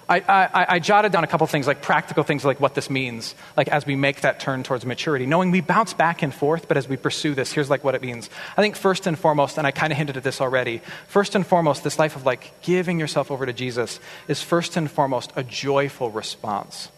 I, 0.08 0.20
I, 0.20 0.66
I, 0.74 0.78
jotted 0.80 1.12
down 1.12 1.24
a 1.24 1.26
couple 1.26 1.46
things, 1.46 1.66
like 1.66 1.80
practical 1.80 2.24
things, 2.24 2.44
like 2.44 2.60
what 2.60 2.74
this 2.74 2.90
means, 2.90 3.34
like 3.56 3.68
as 3.68 3.86
we 3.86 3.96
make 3.96 4.20
that 4.20 4.38
turn 4.38 4.62
towards 4.62 4.84
maturity, 4.84 5.24
knowing 5.24 5.50
we 5.50 5.62
bounce 5.62 5.94
back 5.94 6.22
and 6.22 6.34
forth, 6.34 6.68
but 6.68 6.76
as 6.76 6.88
we 6.88 6.96
pursue 6.96 7.34
this, 7.34 7.52
here's 7.52 7.70
like 7.70 7.84
what 7.84 7.94
it 7.94 8.02
means. 8.02 8.28
I 8.56 8.60
think 8.60 8.76
first 8.76 9.06
and 9.06 9.18
foremost, 9.18 9.56
and 9.56 9.66
I 9.66 9.70
kind 9.70 9.92
of 9.92 9.96
hinted 9.96 10.16
at 10.16 10.22
this 10.22 10.40
already, 10.40 10.82
first 11.08 11.34
and 11.34 11.46
foremost, 11.46 11.84
this 11.84 11.98
life 11.98 12.16
of 12.16 12.26
like 12.26 12.52
giving 12.62 13.00
yourself 13.00 13.30
over 13.30 13.46
to 13.46 13.52
Jesus 13.52 13.98
is 14.28 14.42
first 14.42 14.76
and 14.76 14.90
foremost 14.90 15.32
a 15.36 15.42
joyful 15.42 16.10
response. 16.10 16.90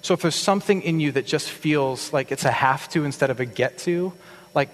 So 0.00 0.14
if 0.14 0.22
there's 0.22 0.34
something 0.34 0.82
in 0.82 1.00
you 1.00 1.12
that 1.12 1.26
just 1.26 1.50
feels 1.50 2.12
like 2.12 2.32
it's 2.32 2.44
a 2.44 2.50
have 2.50 2.88
to 2.90 3.04
instead 3.04 3.30
of 3.30 3.40
a 3.40 3.44
get 3.44 3.78
to, 3.78 4.12
like 4.54 4.70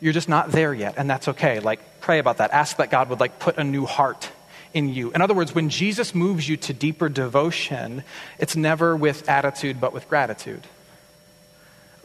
you're 0.00 0.12
just 0.12 0.28
not 0.28 0.52
there 0.52 0.72
yet, 0.72 0.94
and 0.96 1.08
that's 1.08 1.28
okay. 1.28 1.60
Like 1.60 2.00
pray 2.00 2.18
about 2.18 2.38
that. 2.38 2.50
Ask 2.50 2.78
that 2.78 2.90
God 2.90 3.10
would 3.10 3.20
like 3.20 3.38
put 3.38 3.58
a 3.58 3.64
new 3.64 3.84
heart 3.84 4.30
in 4.74 4.88
you. 4.88 5.12
In 5.12 5.20
other 5.20 5.34
words, 5.34 5.54
when 5.54 5.68
Jesus 5.68 6.14
moves 6.14 6.48
you 6.48 6.56
to 6.58 6.72
deeper 6.72 7.08
devotion, 7.08 8.04
it's 8.38 8.56
never 8.56 8.96
with 8.96 9.28
attitude 9.28 9.80
but 9.80 9.92
with 9.92 10.08
gratitude. 10.08 10.66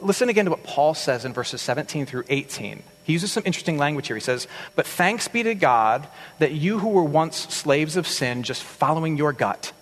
Listen 0.00 0.28
again 0.28 0.44
to 0.44 0.50
what 0.50 0.62
Paul 0.62 0.94
says 0.94 1.24
in 1.24 1.32
verses 1.32 1.60
17 1.60 2.06
through 2.06 2.24
18. 2.28 2.82
He 3.02 3.12
uses 3.12 3.32
some 3.32 3.42
interesting 3.46 3.78
language 3.78 4.06
here. 4.06 4.16
He 4.16 4.20
says, 4.20 4.46
But 4.76 4.86
thanks 4.86 5.26
be 5.26 5.42
to 5.42 5.54
God 5.54 6.06
that 6.38 6.52
you 6.52 6.78
who 6.78 6.88
were 6.90 7.04
once 7.04 7.36
slaves 7.36 7.96
of 7.96 8.06
sin, 8.06 8.42
just 8.44 8.62
following 8.62 9.16
your 9.16 9.32
gut, 9.32 9.72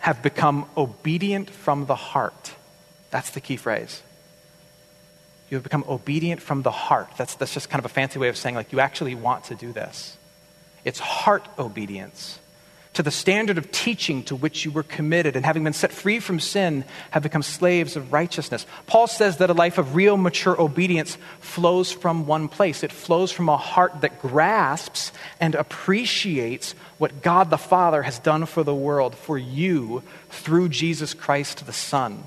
have 0.00 0.22
become 0.22 0.66
obedient 0.76 1.48
from 1.48 1.86
the 1.86 1.94
heart. 1.94 2.52
That's 3.10 3.30
the 3.30 3.40
key 3.40 3.56
phrase. 3.56 4.02
You 5.50 5.56
have 5.56 5.64
become 5.64 5.84
obedient 5.88 6.42
from 6.42 6.62
the 6.62 6.70
heart. 6.70 7.08
That's, 7.16 7.34
that's 7.36 7.54
just 7.54 7.70
kind 7.70 7.78
of 7.78 7.86
a 7.86 7.94
fancy 7.94 8.18
way 8.18 8.28
of 8.28 8.36
saying, 8.36 8.54
like, 8.54 8.72
you 8.72 8.80
actually 8.80 9.14
want 9.14 9.44
to 9.44 9.54
do 9.54 9.72
this. 9.72 10.18
It's 10.88 10.98
heart 10.98 11.46
obedience 11.58 12.38
to 12.94 13.02
the 13.02 13.10
standard 13.10 13.58
of 13.58 13.70
teaching 13.70 14.24
to 14.24 14.34
which 14.34 14.64
you 14.64 14.72
were 14.72 14.82
committed, 14.82 15.36
and 15.36 15.44
having 15.44 15.62
been 15.62 15.72
set 15.72 15.92
free 15.92 16.18
from 16.18 16.40
sin, 16.40 16.84
have 17.10 17.22
become 17.22 17.42
slaves 17.42 17.94
of 17.94 18.12
righteousness. 18.12 18.66
Paul 18.86 19.06
says 19.06 19.36
that 19.36 19.50
a 19.50 19.54
life 19.54 19.78
of 19.78 19.94
real 19.94 20.16
mature 20.16 20.60
obedience 20.60 21.16
flows 21.38 21.92
from 21.92 22.26
one 22.26 22.48
place. 22.48 22.82
It 22.82 22.90
flows 22.90 23.30
from 23.30 23.50
a 23.50 23.56
heart 23.56 24.00
that 24.00 24.20
grasps 24.20 25.12
and 25.38 25.54
appreciates 25.54 26.72
what 26.96 27.22
God 27.22 27.50
the 27.50 27.58
Father 27.58 28.02
has 28.02 28.18
done 28.18 28.46
for 28.46 28.64
the 28.64 28.74
world, 28.74 29.14
for 29.14 29.38
you, 29.38 30.02
through 30.30 30.70
Jesus 30.70 31.14
Christ 31.14 31.66
the 31.66 31.72
Son. 31.72 32.26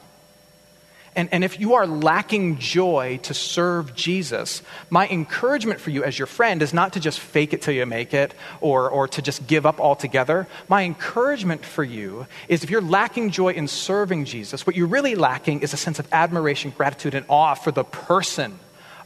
And, 1.14 1.28
and 1.34 1.44
if 1.44 1.60
you 1.60 1.74
are 1.74 1.86
lacking 1.86 2.58
joy 2.58 3.20
to 3.24 3.34
serve 3.34 3.94
Jesus, 3.96 4.62
my 4.90 5.10
encouragement 5.10 5.82
for 5.82 5.90
you 5.90 6.06
as 6.06 6.18
your 6.18 6.26
friend 6.26 6.62
is 6.62 6.74
not 6.74 6.94
to 6.94 7.02
just 7.02 7.20
fake 7.20 7.52
it 7.52 7.62
till 7.62 7.74
you 7.74 7.86
make 7.86 8.14
it 8.14 8.34
or, 8.62 8.90
or 8.90 9.10
to 9.10 9.22
just 9.22 9.46
give 9.46 9.66
up 9.66 9.82
altogether. 9.82 10.48
My 10.70 10.84
encouragement 10.84 11.66
for 11.66 11.84
you 11.84 12.28
is 12.48 12.64
if 12.64 12.70
you're 12.70 12.82
lacking 12.82 13.32
joy 13.32 13.54
in 13.54 13.68
serving 13.68 14.24
Jesus, 14.24 14.66
what 14.66 14.78
you're 14.78 14.88
really 14.88 15.16
lacking 15.16 15.62
is 15.62 15.74
a 15.74 15.78
sense 15.78 16.00
of 16.00 16.08
admiration, 16.14 16.72
gratitude, 16.72 17.14
and 17.14 17.26
awe 17.28 17.56
for 17.56 17.72
the 17.72 17.84
person 17.84 18.58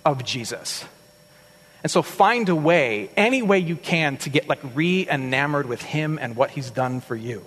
of 0.05 0.23
Jesus. 0.23 0.85
And 1.81 1.91
so 1.91 2.03
find 2.03 2.49
a 2.49 2.55
way, 2.55 3.09
any 3.17 3.41
way 3.41 3.59
you 3.59 3.75
can, 3.75 4.17
to 4.17 4.29
get 4.29 4.47
like 4.47 4.59
re 4.75 5.07
enamored 5.09 5.65
with 5.65 5.81
him 5.81 6.19
and 6.21 6.35
what 6.35 6.51
he's 6.51 6.69
done 6.69 7.01
for 7.01 7.15
you. 7.15 7.43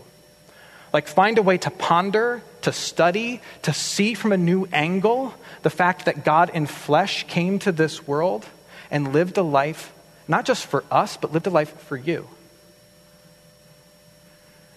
Like, 0.93 1.07
find 1.07 1.39
a 1.39 1.43
way 1.43 1.59
to 1.59 1.71
ponder, 1.71 2.43
to 2.63 2.73
study, 2.73 3.41
to 3.63 3.73
see 3.73 4.15
from 4.15 4.33
a 4.33 4.37
new 4.37 4.67
angle 4.73 5.35
the 5.63 5.71
fact 5.71 6.07
that 6.07 6.25
God 6.25 6.51
in 6.51 6.67
flesh 6.67 7.27
came 7.29 7.59
to 7.61 7.73
this 7.73 8.07
world 8.07 8.47
and 8.91 9.13
lived 9.13 9.37
a 9.37 9.43
life, 9.43 9.93
not 10.27 10.45
just 10.45 10.67
for 10.67 10.85
us, 10.91 11.17
but 11.17 11.33
lived 11.33 11.47
a 11.47 11.51
life 11.51 11.79
for 11.83 11.97
you. 11.97 12.29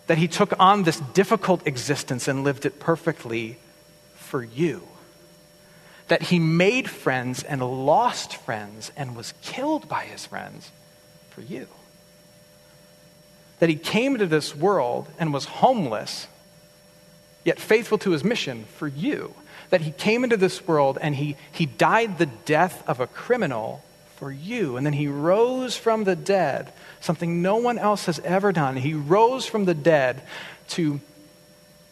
That 0.07 0.17
he 0.17 0.27
took 0.27 0.59
on 0.59 0.83
this 0.83 0.99
difficult 0.99 1.65
existence 1.65 2.27
and 2.27 2.43
lived 2.43 2.65
it 2.65 2.79
perfectly 2.79 3.57
for 4.15 4.43
you. 4.43 4.87
That 6.09 6.23
he 6.23 6.39
made 6.39 6.89
friends 6.89 7.41
and 7.41 7.61
lost 7.61 8.35
friends 8.35 8.91
and 8.97 9.15
was 9.15 9.33
killed 9.41 9.87
by 9.87 10.03
his 10.03 10.25
friends 10.25 10.69
for 11.29 11.41
you 11.41 11.67
that 13.61 13.69
he 13.69 13.75
came 13.75 14.13
into 14.13 14.25
this 14.25 14.55
world 14.55 15.07
and 15.19 15.31
was 15.31 15.45
homeless, 15.45 16.27
yet 17.45 17.59
faithful 17.59 17.99
to 17.99 18.09
his 18.09 18.23
mission 18.23 18.65
for 18.75 18.87
you. 18.87 19.35
That 19.69 19.81
he 19.81 19.91
came 19.91 20.23
into 20.23 20.35
this 20.35 20.67
world 20.67 20.97
and 20.99 21.15
he, 21.15 21.35
he 21.51 21.67
died 21.67 22.17
the 22.17 22.25
death 22.25 22.83
of 22.89 22.99
a 22.99 23.05
criminal 23.05 23.83
for 24.15 24.31
you. 24.31 24.77
And 24.77 24.85
then 24.85 24.93
he 24.93 25.07
rose 25.07 25.77
from 25.77 26.05
the 26.05 26.15
dead, 26.15 26.73
something 27.01 27.43
no 27.43 27.57
one 27.57 27.77
else 27.77 28.07
has 28.07 28.17
ever 28.21 28.51
done. 28.51 28.77
He 28.77 28.95
rose 28.95 29.45
from 29.45 29.65
the 29.65 29.75
dead 29.75 30.23
to, 30.69 30.99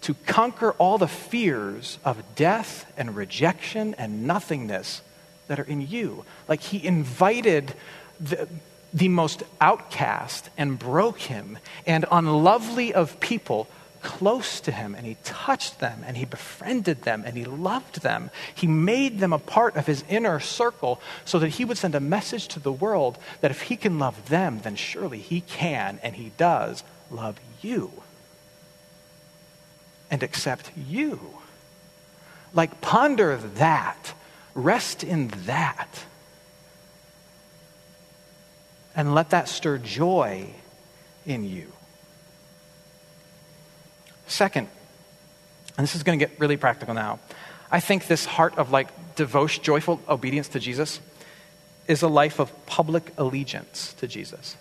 to 0.01 0.15
conquer 0.25 0.71
all 0.71 0.97
the 0.97 1.07
fears 1.07 1.99
of 2.03 2.17
death 2.33 2.91
and 2.97 3.15
rejection 3.15 3.93
and 3.99 4.25
nothingness 4.25 5.03
that 5.47 5.59
are 5.59 5.65
in 5.65 5.87
you. 5.87 6.25
Like 6.47 6.61
he 6.61 6.83
invited 6.83 7.75
the, 8.19 8.47
the 8.93 9.07
most 9.07 9.43
outcast 9.61 10.49
and 10.57 10.79
broken 10.79 11.59
and 11.85 12.05
unlovely 12.11 12.93
of 12.93 13.19
people 13.19 13.67
close 14.01 14.61
to 14.61 14.71
him 14.71 14.95
and 14.95 15.05
he 15.05 15.17
touched 15.23 15.79
them 15.79 16.03
and 16.05 16.15
he 16.15 16.25
befriended 16.25 17.03
them 17.03 17.23
and 17.25 17.35
he 17.35 17.45
loved 17.45 18.01
them. 18.01 18.31
He 18.55 18.67
made 18.67 19.19
them 19.19 19.33
a 19.33 19.39
part 19.39 19.75
of 19.75 19.85
his 19.85 20.03
inner 20.09 20.39
circle 20.39 21.01
so 21.25 21.39
that 21.39 21.49
he 21.49 21.65
would 21.65 21.77
send 21.77 21.95
a 21.95 21.99
message 21.99 22.47
to 22.49 22.59
the 22.59 22.71
world 22.71 23.17
that 23.41 23.51
if 23.51 23.63
he 23.63 23.75
can 23.75 23.99
love 23.99 24.29
them, 24.29 24.59
then 24.63 24.75
surely 24.75 25.19
he 25.19 25.41
can 25.41 25.99
and 26.01 26.15
he 26.15 26.31
does 26.37 26.83
love 27.11 27.39
you 27.61 27.91
and 30.09 30.23
accept 30.23 30.71
you. 30.75 31.19
Like, 32.53 32.81
ponder 32.81 33.37
that, 33.37 34.13
rest 34.55 35.03
in 35.03 35.27
that, 35.45 36.05
and 38.99 39.15
let 39.15 39.29
that 39.29 39.47
stir 39.47 39.77
joy 39.77 40.45
in 41.25 41.45
you. 41.45 41.71
Second, 44.27 44.67
and 45.77 45.85
this 45.85 45.95
is 45.95 46.03
going 46.03 46.19
to 46.19 46.25
get 46.25 46.37
really 46.37 46.57
practical 46.57 46.93
now, 46.93 47.19
I 47.71 47.79
think 47.79 48.07
this 48.07 48.25
heart 48.25 48.57
of 48.57 48.71
like 48.71 48.89
devotion, 49.15 49.63
joyful 49.63 50.01
obedience 50.09 50.49
to 50.49 50.59
Jesus 50.59 50.99
is 51.87 52.01
a 52.01 52.09
life 52.09 52.39
of 52.39 52.51
public 52.65 53.13
allegiance 53.17 53.93
to 53.99 54.07
Jesus. 54.07 54.57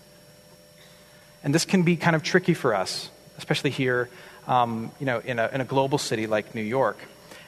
And 1.43 1.53
this 1.53 1.65
can 1.65 1.83
be 1.83 1.97
kind 1.97 2.15
of 2.15 2.23
tricky 2.23 2.55
for 2.55 2.77
us, 2.77 3.11
especially 3.39 3.71
here, 3.71 4.09
um, 4.47 4.93
you 5.01 5.07
know, 5.07 5.19
in 5.19 5.41
a, 5.41 5.51
in 5.53 5.61
a 5.61 5.65
global 5.65 5.99
city 5.99 6.29
like 6.29 6.55
New 6.55 6.63
York. 6.63 6.97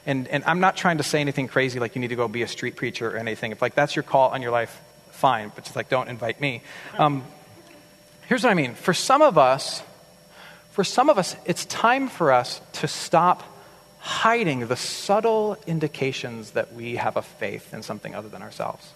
And, 0.07 0.27
and 0.27 0.43
I'm 0.43 0.59
not 0.59 0.77
trying 0.77 0.97
to 0.99 1.05
say 1.05 1.21
anything 1.21 1.47
crazy 1.47 1.79
like 1.79 1.95
you 1.95 2.01
need 2.01 2.09
to 2.09 2.17
go 2.17 2.27
be 2.27 2.43
a 2.43 2.49
street 2.49 2.75
preacher 2.75 3.15
or 3.15 3.17
anything. 3.17 3.53
If 3.53 3.63
like 3.63 3.77
that's 3.77 3.95
your 3.95 4.03
call 4.03 4.31
on 4.31 4.43
your 4.43 4.51
life, 4.51 4.77
fine. 5.21 5.53
But 5.55 5.65
just 5.65 5.77
like 5.77 5.89
don't 5.89 6.09
invite 6.09 6.41
me. 6.41 6.63
Um, 6.99 7.25
here's 8.27 8.43
what 8.43 8.51
I 8.51 8.55
mean. 8.55 8.75
For 8.75 8.95
some 8.95 9.23
of 9.23 9.39
us, 9.39 9.83
for 10.71 10.83
some 10.83 11.11
of 11.11 11.19
us, 11.19 11.37
it's 11.45 11.65
time 11.67 12.09
for 12.09 12.33
us 12.33 12.61
to 12.75 12.89
stop 12.89 13.43
hiding 13.99 14.67
the 14.67 14.77
subtle 14.77 15.59
indications 15.67 16.53
that 16.53 16.73
we 16.73 16.97
have 16.97 17.17
a 17.17 17.23
faith 17.23 17.75
in 17.75 17.83
something 17.83 18.15
other 18.15 18.29
than 18.29 18.41
ourselves. 18.43 18.95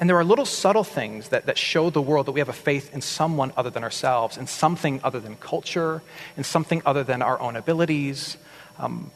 And 0.00 0.08
there 0.08 0.16
are 0.16 0.24
little 0.24 0.46
subtle 0.46 0.84
things 0.84 1.28
that, 1.30 1.46
that 1.46 1.58
show 1.58 1.90
the 1.90 2.00
world 2.00 2.26
that 2.26 2.32
we 2.32 2.40
have 2.40 2.48
a 2.48 2.52
faith 2.52 2.94
in 2.94 3.00
someone 3.00 3.52
other 3.56 3.68
than 3.68 3.82
ourselves, 3.82 4.38
in 4.38 4.46
something 4.46 5.00
other 5.02 5.20
than 5.20 5.36
culture, 5.36 6.02
in 6.36 6.44
something 6.44 6.82
other 6.86 7.02
than 7.02 7.20
our 7.20 7.38
own 7.40 7.56
abilities. 7.56 8.38
Um, 8.78 9.10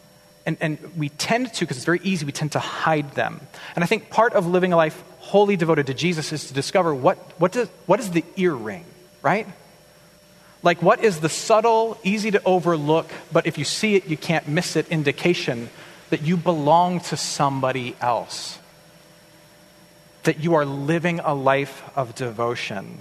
and, 0.44 0.56
and 0.60 0.78
we 0.96 1.08
tend 1.08 1.52
to, 1.54 1.60
because 1.60 1.76
it's 1.76 1.86
very 1.86 2.00
easy, 2.02 2.26
we 2.26 2.32
tend 2.32 2.52
to 2.52 2.58
hide 2.58 3.12
them. 3.12 3.40
And 3.74 3.84
I 3.84 3.86
think 3.86 4.10
part 4.10 4.32
of 4.32 4.46
living 4.46 4.72
a 4.72 4.76
life 4.76 5.02
wholly 5.18 5.56
devoted 5.56 5.86
to 5.86 5.94
Jesus 5.94 6.32
is 6.32 6.48
to 6.48 6.54
discover 6.54 6.94
what, 6.94 7.16
what, 7.40 7.52
does, 7.52 7.68
what 7.86 8.00
is 8.00 8.10
the 8.10 8.24
earring, 8.36 8.84
right? 9.22 9.46
Like, 10.62 10.82
what 10.82 11.02
is 11.02 11.20
the 11.20 11.28
subtle, 11.28 11.98
easy 12.04 12.30
to 12.32 12.42
overlook, 12.44 13.10
but 13.32 13.46
if 13.46 13.58
you 13.58 13.64
see 13.64 13.94
it, 13.94 14.06
you 14.06 14.16
can't 14.16 14.46
miss 14.48 14.76
it 14.76 14.88
indication 14.88 15.70
that 16.10 16.22
you 16.22 16.36
belong 16.36 17.00
to 17.00 17.16
somebody 17.16 17.96
else? 18.00 18.58
That 20.24 20.40
you 20.40 20.54
are 20.54 20.64
living 20.64 21.20
a 21.20 21.34
life 21.34 21.82
of 21.96 22.14
devotion. 22.14 23.00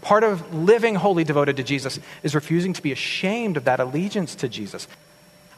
Part 0.00 0.22
of 0.22 0.54
living 0.54 0.94
wholly 0.94 1.24
devoted 1.24 1.56
to 1.56 1.64
Jesus 1.64 1.98
is 2.22 2.34
refusing 2.34 2.72
to 2.74 2.82
be 2.82 2.92
ashamed 2.92 3.56
of 3.56 3.64
that 3.64 3.80
allegiance 3.80 4.36
to 4.36 4.48
Jesus. 4.48 4.86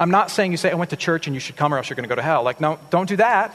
I'm 0.01 0.11
not 0.11 0.31
saying 0.31 0.51
you 0.51 0.57
say, 0.57 0.71
I 0.71 0.75
went 0.75 0.91
to 0.91 0.97
church 0.97 1.27
and 1.27 1.35
you 1.37 1.41
should 1.41 1.57
come 1.57 1.75
or 1.75 1.77
else 1.77 1.91
you're 1.91 1.95
going 1.95 2.05
to 2.05 2.09
go 2.09 2.15
to 2.15 2.23
hell. 2.23 2.43
Like, 2.43 2.61
no, 2.61 2.79
don't 2.89 3.07
do 3.09 3.17
that. 3.17 3.55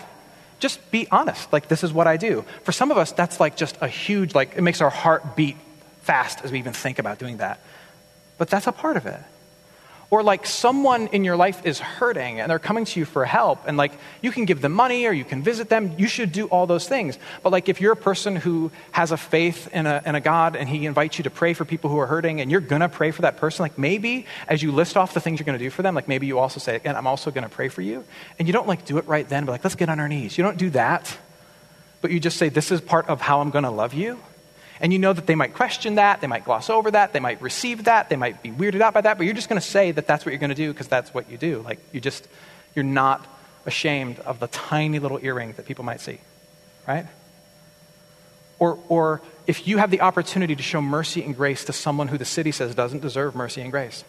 Just 0.59 0.91
be 0.91 1.07
honest. 1.11 1.51
Like, 1.51 1.67
this 1.67 1.83
is 1.83 1.91
what 1.91 2.05
I 2.05 2.17
do. 2.17 2.45
For 2.63 2.71
some 2.71 2.91
of 2.91 2.97
us, 2.97 3.11
that's 3.11 3.39
like 3.39 3.57
just 3.57 3.77
a 3.81 3.87
huge, 3.87 4.35
like, 4.35 4.55
it 4.55 4.61
makes 4.61 4.79
our 4.79 4.91
heart 4.91 5.35
beat 5.35 5.57
fast 6.01 6.45
as 6.45 6.51
we 6.51 6.59
even 6.59 6.71
think 6.71 6.99
about 6.99 7.17
doing 7.17 7.37
that. 7.37 7.59
But 8.37 8.49
that's 8.49 8.67
a 8.67 8.71
part 8.71 8.95
of 8.95 9.07
it. 9.07 9.19
Or 10.11 10.21
like 10.21 10.45
someone 10.45 11.07
in 11.07 11.23
your 11.23 11.35
life 11.35 11.65
is 11.65 11.79
hurting 11.79 12.39
and 12.39 12.49
they're 12.49 12.59
coming 12.59 12.85
to 12.85 12.99
you 12.99 13.05
for 13.05 13.25
help, 13.25 13.67
and 13.67 13.75
like 13.75 13.91
you 14.21 14.31
can 14.31 14.45
give 14.45 14.61
them 14.61 14.71
money 14.71 15.05
or 15.07 15.11
you 15.11 15.25
can 15.25 15.41
visit 15.41 15.67
them. 15.67 15.95
You 15.97 16.07
should 16.07 16.31
do 16.31 16.45
all 16.45 16.67
those 16.67 16.87
things. 16.87 17.17
But 17.41 17.51
like 17.51 17.69
if 17.69 17.81
you're 17.81 17.93
a 17.93 17.97
person 17.97 18.35
who 18.35 18.71
has 18.91 19.11
a 19.11 19.17
faith 19.17 19.67
in 19.73 19.87
a, 19.87 20.01
in 20.05 20.15
a 20.15 20.21
God 20.21 20.55
and 20.55 20.69
he 20.69 20.85
invites 20.85 21.17
you 21.17 21.23
to 21.23 21.29
pray 21.29 21.53
for 21.53 21.65
people 21.65 21.89
who 21.89 21.97
are 21.97 22.05
hurting 22.07 22.39
and 22.39 22.51
you're 22.51 22.61
to 22.81 22.89
pray 22.89 23.11
for 23.11 23.23
that 23.23 23.37
person, 23.37 23.63
like 23.63 23.77
maybe 23.77 24.25
as 24.47 24.61
you 24.61 24.71
list 24.71 24.95
off 24.95 25.13
the 25.13 25.19
things 25.19 25.39
you're 25.39 25.45
to 25.57 25.63
do 25.63 25.71
for 25.71 25.81
them, 25.81 25.95
like 25.95 26.07
maybe 26.07 26.27
you 26.27 26.37
also 26.37 26.59
say, 26.59 26.79
and 26.85 26.95
I'm 26.95 27.07
also 27.07 27.31
to 27.43 27.49
pray 27.49 27.69
for 27.69 27.81
you. 27.81 28.03
And 28.37 28.47
you 28.47 28.53
don't 28.53 28.67
like 28.67 28.85
do 28.85 28.97
it 28.99 29.07
right 29.07 29.27
then, 29.27 29.45
but 29.45 29.53
like 29.53 29.63
let's 29.63 29.75
get 29.75 29.89
on 29.89 29.99
our 29.99 30.07
knees. 30.07 30.37
You 30.37 30.43
don't 30.43 30.57
do 30.57 30.69
that, 30.71 31.17
but 32.01 32.11
you 32.11 32.19
just 32.19 32.37
say, 32.37 32.49
this 32.49 32.71
is 32.71 32.79
part 32.79 33.07
of 33.07 33.21
how 33.21 33.41
I'm 33.41 33.49
to 33.63 33.71
love 33.71 33.93
you. 33.93 34.19
And 34.81 34.91
you 34.91 34.99
know 34.99 35.13
that 35.13 35.25
they 35.25 35.35
might 35.35 35.53
question 35.53 35.95
that, 35.95 36.21
they 36.21 36.27
might 36.27 36.43
gloss 36.43 36.69
over 36.69 36.91
that, 36.91 37.13
they 37.13 37.19
might 37.19 37.41
receive 37.41 37.85
that, 37.85 38.09
they 38.09 38.15
might 38.15 38.43
be 38.43 38.51
weirded 38.51 38.81
out 38.81 38.93
by 38.93 39.01
that, 39.01 39.17
but 39.17 39.25
you're 39.25 39.35
just 39.35 39.47
going 39.47 39.61
to 39.61 39.65
say 39.65 39.91
that 39.91 40.05
that's 40.05 40.25
what 40.25 40.31
you're 40.31 40.39
going 40.39 40.49
to 40.49 40.55
do 40.55 40.71
because 40.73 40.87
that's 40.87 41.13
what 41.13 41.29
you 41.29 41.37
do. 41.37 41.61
Like, 41.61 41.79
you 41.93 42.01
just, 42.01 42.27
you're 42.75 42.83
not 42.83 43.25
ashamed 43.65 44.19
of 44.19 44.39
the 44.39 44.47
tiny 44.47 44.99
little 44.99 45.19
earring 45.21 45.53
that 45.53 45.65
people 45.65 45.85
might 45.85 46.01
see, 46.01 46.19
right? 46.87 47.05
Or, 48.59 48.79
or 48.89 49.21
if 49.47 49.67
you 49.67 49.77
have 49.77 49.91
the 49.91 50.01
opportunity 50.01 50.55
to 50.55 50.63
show 50.63 50.81
mercy 50.81 51.23
and 51.23 51.35
grace 51.35 51.65
to 51.65 51.73
someone 51.73 52.07
who 52.07 52.17
the 52.17 52.25
city 52.25 52.51
says 52.51 52.75
doesn't 52.75 53.01
deserve 53.01 53.35
mercy 53.35 53.61
and 53.61 53.71
grace, 53.71 54.03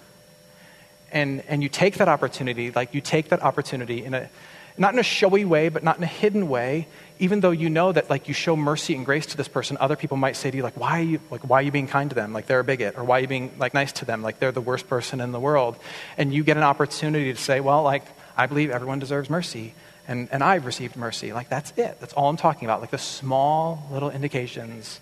and, 1.12 1.42
and 1.48 1.62
you 1.62 1.68
take 1.68 1.94
that 1.98 2.08
opportunity, 2.08 2.70
like 2.70 2.92
you 2.92 3.00
take 3.00 3.28
that 3.28 3.42
opportunity 3.42 4.04
in 4.04 4.14
a, 4.14 4.28
not 4.78 4.92
in 4.92 4.98
a 4.98 5.04
showy 5.04 5.44
way, 5.44 5.68
but 5.68 5.82
not 5.82 5.96
in 5.98 6.02
a 6.02 6.08
hidden 6.08 6.48
way, 6.48 6.88
even 7.18 7.40
though 7.40 7.50
you 7.50 7.70
know 7.70 7.92
that 7.92 8.10
like 8.10 8.28
you 8.28 8.34
show 8.34 8.56
mercy 8.56 8.94
and 8.94 9.06
grace 9.06 9.26
to 9.26 9.36
this 9.36 9.48
person, 9.48 9.76
other 9.80 9.96
people 9.96 10.16
might 10.16 10.36
say 10.36 10.50
to 10.50 10.56
you, 10.56 10.62
like, 10.62 10.78
why 10.78 11.00
are 11.00 11.02
you 11.02 11.20
like 11.30 11.42
why 11.42 11.60
are 11.60 11.62
you 11.62 11.72
being 11.72 11.88
kind 11.88 12.10
to 12.10 12.14
them? 12.14 12.32
Like 12.32 12.46
they're 12.46 12.60
a 12.60 12.64
bigot, 12.64 12.96
or 12.96 13.04
why 13.04 13.18
are 13.18 13.20
you 13.20 13.28
being 13.28 13.52
like 13.58 13.74
nice 13.74 13.92
to 13.92 14.04
them? 14.04 14.22
Like 14.22 14.38
they're 14.38 14.52
the 14.52 14.60
worst 14.60 14.88
person 14.88 15.20
in 15.20 15.32
the 15.32 15.40
world. 15.40 15.76
And 16.18 16.32
you 16.32 16.44
get 16.44 16.56
an 16.56 16.62
opportunity 16.62 17.32
to 17.32 17.40
say, 17.40 17.60
Well, 17.60 17.82
like, 17.82 18.04
I 18.36 18.46
believe 18.46 18.70
everyone 18.70 18.98
deserves 18.98 19.30
mercy. 19.30 19.74
And, 20.08 20.28
and 20.30 20.42
I've 20.44 20.66
received 20.66 20.94
mercy. 20.94 21.32
Like, 21.32 21.48
that's 21.48 21.72
it. 21.76 21.98
That's 21.98 22.12
all 22.12 22.28
I'm 22.28 22.36
talking 22.36 22.66
about. 22.66 22.80
Like, 22.80 22.92
the 22.92 22.98
small 22.98 23.88
little 23.90 24.08
indications 24.08 25.00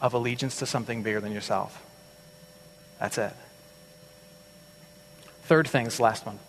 of 0.00 0.14
allegiance 0.14 0.58
to 0.58 0.66
something 0.66 1.04
bigger 1.04 1.20
than 1.20 1.32
yourself. 1.32 1.80
That's 2.98 3.18
it. 3.18 3.32
Third 5.44 5.68
thing 5.68 5.86
is 5.86 6.00
last 6.00 6.26
one. 6.26 6.40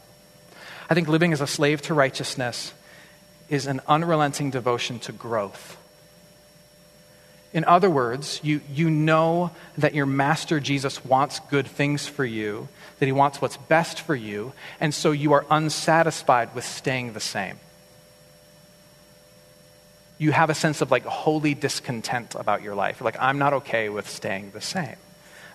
I 0.90 0.94
think 0.94 1.08
living 1.08 1.34
as 1.34 1.42
a 1.42 1.48
slave 1.48 1.82
to 1.84 1.94
righteousness 1.94 2.74
is 3.50 3.68
an 3.68 3.82
unrelenting 3.88 4.52
devotion 4.52 5.00
to 5.00 5.12
growth. 5.12 5.78
In 7.54 7.64
other 7.64 7.90
words, 7.90 8.42
you, 8.44 8.60
you 8.74 8.90
know 8.90 9.52
that 9.78 9.96
your 9.96 10.06
master 10.06 10.60
Jesus 10.60 11.06
wants 11.06 11.40
good 11.50 11.68
things 11.68 12.06
for 12.06 12.26
you, 12.26 12.68
that 13.00 13.06
he 13.06 13.14
wants 13.14 13.42
what's 13.42 13.56
best 13.56 14.02
for 14.02 14.14
you, 14.14 14.52
and 14.82 14.94
so 14.94 15.12
you 15.12 15.32
are 15.34 15.46
unsatisfied 15.50 16.54
with 16.54 16.66
staying 16.66 17.14
the 17.14 17.22
same. 17.22 17.58
You 20.18 20.34
have 20.34 20.50
a 20.50 20.54
sense 20.54 20.82
of 20.82 20.92
like 20.92 21.06
holy 21.06 21.54
discontent 21.54 22.36
about 22.36 22.62
your 22.62 22.76
life. 22.76 23.00
Like, 23.00 23.16
I'm 23.22 23.38
not 23.38 23.54
okay 23.54 23.88
with 23.88 24.10
staying 24.10 24.52
the 24.52 24.62
same. 24.62 24.98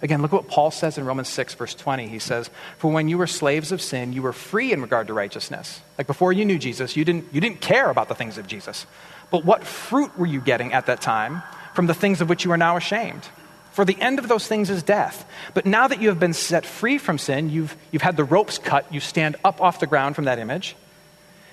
Again, 0.02 0.22
look 0.22 0.32
at 0.32 0.36
what 0.36 0.48
Paul 0.48 0.70
says 0.70 0.96
in 0.96 1.04
Romans 1.04 1.28
6, 1.28 1.54
verse 1.54 1.74
20. 1.74 2.08
He 2.08 2.18
says, 2.18 2.48
For 2.78 2.90
when 2.90 3.08
you 3.08 3.18
were 3.18 3.26
slaves 3.26 3.70
of 3.70 3.82
sin, 3.82 4.12
you 4.12 4.22
were 4.22 4.32
free 4.32 4.72
in 4.72 4.80
regard 4.80 5.08
to 5.08 5.14
righteousness. 5.14 5.80
Like 5.98 6.06
before 6.06 6.32
you 6.32 6.44
knew 6.44 6.58
Jesus, 6.58 6.96
you 6.96 7.04
didn't, 7.04 7.26
you 7.32 7.40
didn't 7.40 7.60
care 7.60 7.90
about 7.90 8.08
the 8.08 8.14
things 8.14 8.38
of 8.38 8.46
Jesus. 8.46 8.86
But 9.30 9.44
what 9.44 9.64
fruit 9.64 10.18
were 10.18 10.26
you 10.26 10.40
getting 10.40 10.72
at 10.72 10.86
that 10.86 11.00
time 11.02 11.42
from 11.74 11.86
the 11.86 11.94
things 11.94 12.20
of 12.20 12.28
which 12.28 12.44
you 12.44 12.52
are 12.52 12.56
now 12.56 12.76
ashamed? 12.76 13.28
For 13.72 13.84
the 13.84 14.00
end 14.00 14.18
of 14.18 14.26
those 14.26 14.46
things 14.46 14.70
is 14.70 14.82
death. 14.82 15.26
But 15.54 15.66
now 15.66 15.86
that 15.86 16.00
you 16.00 16.08
have 16.08 16.18
been 16.18 16.32
set 16.32 16.66
free 16.66 16.98
from 16.98 17.18
sin, 17.18 17.50
you've, 17.50 17.76
you've 17.92 18.02
had 18.02 18.16
the 18.16 18.24
ropes 18.24 18.58
cut, 18.58 18.92
you 18.92 19.00
stand 19.00 19.36
up 19.44 19.60
off 19.60 19.80
the 19.80 19.86
ground 19.86 20.16
from 20.16 20.24
that 20.24 20.38
image 20.38 20.76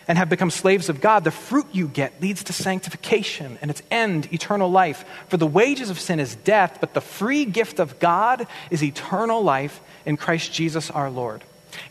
and 0.08 0.18
have 0.18 0.30
become 0.30 0.50
slaves 0.50 0.90
of 0.90 1.02
God, 1.02 1.24
the 1.24 1.32
fruit 1.32 1.68
you 1.72 1.88
get 1.88 2.22
leads 2.22 2.46
to 2.46 2.54
sanctification 2.54 3.58
and 3.62 3.70
its 3.70 3.84
end, 3.92 4.32
eternal 4.32 4.70
life. 4.70 5.06
For 5.28 5.38
the 5.38 5.48
wages 5.48 5.90
of 5.90 6.00
sin 6.00 6.20
is 6.20 6.36
death, 6.36 6.78
but 6.80 6.94
the 6.94 7.02
free 7.02 7.46
gift 7.46 7.80
of 7.80 8.00
God 8.00 8.48
is 8.72 8.84
eternal 8.84 9.44
life 9.44 9.82
in 10.06 10.18
Christ 10.18 10.54
Jesus 10.54 10.90
our 10.90 11.10
Lord. 11.10 11.44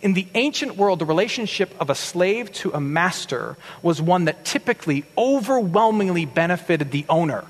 In 0.03 0.15
the 0.15 0.27
ancient 0.35 0.77
world, 0.77 0.99
the 0.99 1.05
relationship 1.05 1.75
of 1.79 1.91
a 1.91 1.95
slave 1.95 2.51
to 2.55 2.73
a 2.73 2.81
master 2.81 3.57
was 3.83 4.01
one 4.01 4.25
that 4.25 4.45
typically 4.45 5.05
overwhelmingly 5.17 6.25
benefited 6.25 6.91
the 6.91 7.05
owner. 7.09 7.45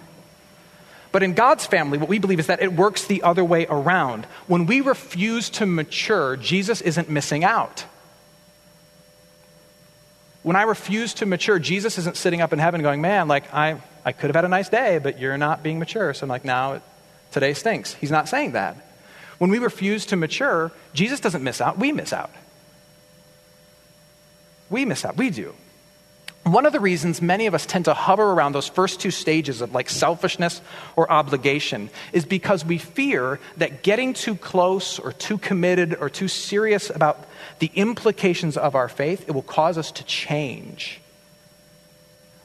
But 1.13 1.23
in 1.23 1.35
God's 1.35 1.65
family, 1.65 1.97
what 1.97 2.09
we 2.09 2.19
believe 2.19 2.41
is 2.41 2.49
that 2.49 2.61
it 2.61 2.73
works 2.73 3.07
the 3.07 3.23
other 3.23 3.45
way 3.45 3.67
around. 3.67 4.27
When 4.49 4.67
we 4.67 4.81
refuse 4.81 5.49
to 5.51 5.65
mature, 5.65 6.37
Jesus 6.37 6.81
isn't 6.83 7.09
missing 7.09 7.43
out. 7.43 7.85
When 10.47 10.55
I 10.55 10.63
refuse 10.63 11.13
to 11.15 11.27
mature, 11.27 11.59
Jesus 11.59 11.99
isn't 11.99 12.17
sitting 12.17 12.41
up 12.41 12.53
in 12.53 12.61
heaven 12.61 12.81
going, 12.81 13.01
man, 13.01 13.27
like, 13.27 13.53
I, 13.53 13.83
I 14.05 14.13
could 14.13 14.29
have 14.29 14.37
had 14.37 14.45
a 14.45 14.49
nice 14.49 14.69
day, 14.69 15.01
but 15.03 15.19
you're 15.19 15.37
not 15.37 15.65
being 15.65 15.81
mature. 15.81 16.15
So 16.15 16.23
I'm 16.23 16.29
like, 16.29 16.45
now 16.45 16.83
today 17.33 17.53
stinks. 17.53 17.95
He's 17.95 18.13
not 18.13 18.29
saying 18.29 18.53
that. 18.53 18.77
When 19.39 19.51
we 19.51 19.59
refuse 19.59 20.07
to 20.07 20.17
mature, 20.17 20.71
Jesus 20.95 21.19
doesn't 21.19 21.43
miss 21.43 21.61
out, 21.61 21.81
we 21.81 21.91
miss 21.91 22.13
out. 22.13 22.31
We 24.71 24.85
miss 24.85 25.05
out. 25.05 25.17
We 25.17 25.31
do. 25.31 25.53
One 26.47 26.65
of 26.65 26.73
the 26.73 26.79
reasons 26.79 27.21
many 27.21 27.47
of 27.47 27.55
us 27.55 27.67
tend 27.67 27.87
to 27.87 27.95
hover 27.95 28.23
around 28.23 28.53
those 28.53 28.69
first 28.69 29.01
two 29.01 29.11
stages 29.11 29.61
of 29.63 29.75
like 29.75 29.91
selfishness 29.91 30.61
or 30.95 31.11
obligation 31.11 31.91
is 32.13 32.25
because 32.25 32.65
we 32.65 32.79
fear 32.79 33.41
that 33.57 33.83
getting 33.83 34.15
too 34.15 34.37
close 34.37 35.01
or 35.01 35.13
too 35.13 35.39
committed 35.39 35.97
or 36.01 36.09
too 36.09 36.29
serious 36.29 36.89
about 36.89 37.27
the 37.59 37.73
implications 37.75 38.57
of 38.57 38.77
our 38.77 38.89
faith, 38.89 39.29
it 39.29 39.33
will 39.33 39.43
cause 39.43 39.77
us 39.77 39.91
to 39.91 40.05
change. 40.05 41.01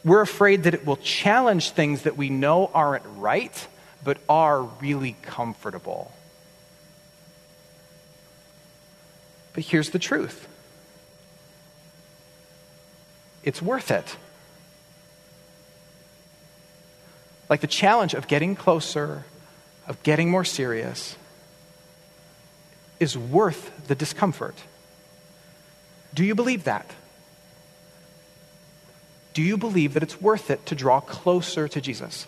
We're 0.03 0.21
afraid 0.21 0.63
that 0.63 0.73
it 0.73 0.83
will 0.83 0.97
challenge 0.97 1.69
things 1.69 2.01
that 2.01 2.17
we 2.17 2.31
know 2.31 2.71
aren't 2.73 3.05
right, 3.17 3.67
but 4.03 4.17
are 4.27 4.63
really 4.63 5.15
comfortable. 5.21 6.11
But 9.53 9.63
here's 9.63 9.91
the 9.91 9.99
truth 9.99 10.47
it's 13.43 13.61
worth 13.61 13.91
it. 13.91 14.15
Like 17.49 17.61
the 17.61 17.67
challenge 17.67 18.13
of 18.13 18.27
getting 18.27 18.55
closer, 18.55 19.25
of 19.87 20.01
getting 20.03 20.29
more 20.29 20.45
serious, 20.45 21.17
is 22.99 23.17
worth 23.17 23.87
the 23.87 23.95
discomfort. 23.95 24.55
Do 26.13 26.23
you 26.23 26.35
believe 26.35 26.65
that? 26.65 26.93
Do 29.33 29.41
you 29.41 29.57
believe 29.57 29.93
that 29.93 30.03
it's 30.03 30.21
worth 30.21 30.51
it 30.51 30.65
to 30.67 30.75
draw 30.75 30.99
closer 30.99 31.67
to 31.67 31.81
Jesus? 31.81 32.27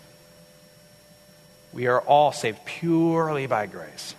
We 1.73 1.87
are 1.87 2.01
all 2.01 2.31
saved 2.31 2.65
purely 2.65 3.45
by 3.45 3.65
grace. 3.65 4.15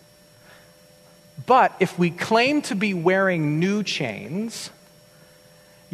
But 1.46 1.74
if 1.80 1.98
we 1.98 2.10
claim 2.10 2.62
to 2.62 2.74
be 2.74 2.94
wearing 2.94 3.58
new 3.58 3.82
chains, 3.82 4.70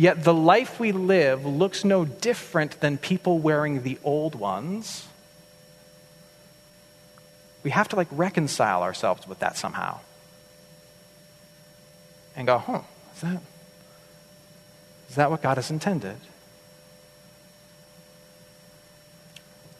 Yet 0.00 0.24
the 0.24 0.32
life 0.32 0.80
we 0.80 0.92
live 0.92 1.44
looks 1.44 1.84
no 1.84 2.06
different 2.06 2.80
than 2.80 2.96
people 2.96 3.38
wearing 3.38 3.82
the 3.82 3.98
old 4.02 4.34
ones. 4.34 5.06
We 7.62 7.70
have 7.70 7.86
to 7.88 7.96
like 7.96 8.08
reconcile 8.10 8.82
ourselves 8.82 9.28
with 9.28 9.40
that 9.40 9.58
somehow. 9.58 10.00
And 12.34 12.46
go, 12.46 12.56
huh, 12.56 12.80
is 13.14 13.20
that, 13.20 13.42
is 15.10 15.14
that 15.16 15.30
what 15.30 15.42
God 15.42 15.58
has 15.58 15.70
intended? 15.70 16.16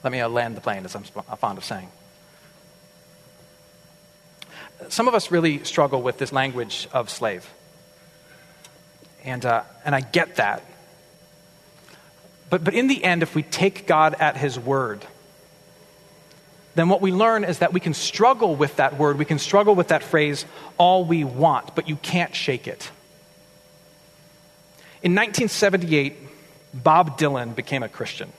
Let 0.05 0.13
me 0.13 0.21
uh, 0.21 0.29
land 0.29 0.55
the 0.55 0.61
plane, 0.61 0.85
as 0.85 0.95
I'm 0.95 1.05
fond 1.05 1.57
of 1.57 1.65
saying. 1.65 1.89
Some 4.91 5.09
of 5.09 5.15
us 5.15 5.31
really 5.31 5.65
struggle 5.65 6.03
with 6.03 6.19
this 6.19 6.31
language 6.31 6.89
of 6.93 7.09
slave. 7.09 7.49
And, 9.25 9.45
uh, 9.45 9.63
and 9.85 9.95
I 9.95 10.01
get 10.01 10.37
that. 10.37 10.63
But, 12.49 12.65
but 12.65 12.75
in 12.75 12.89
the 12.89 13.03
end, 13.05 13.23
if 13.23 13.35
we 13.35 13.43
take 13.43 13.87
God 13.87 14.15
at 14.19 14.37
His 14.37 14.59
word, 14.59 15.05
then 16.75 16.89
what 16.89 17.01
we 17.01 17.13
learn 17.13 17.45
is 17.45 17.59
that 17.59 17.73
we 17.73 17.81
can 17.81 17.95
struggle 17.95 18.57
with 18.57 18.77
that 18.77 18.97
word, 18.99 19.19
we 19.19 19.25
can 19.25 19.39
struggle 19.39 19.75
with 19.75 19.89
that 19.89 20.03
phrase 20.03 20.45
all 20.79 21.05
we 21.05 21.25
want, 21.25 21.75
but 21.75 21.89
you 21.89 21.97
can't 21.97 22.35
shake 22.35 22.67
it. 22.67 22.91
In 25.03 25.15
1978, 25.15 26.17
Bob 26.75 27.19
Dylan 27.19 27.55
became 27.55 27.83
a 27.83 27.89
Christian. 27.89 28.33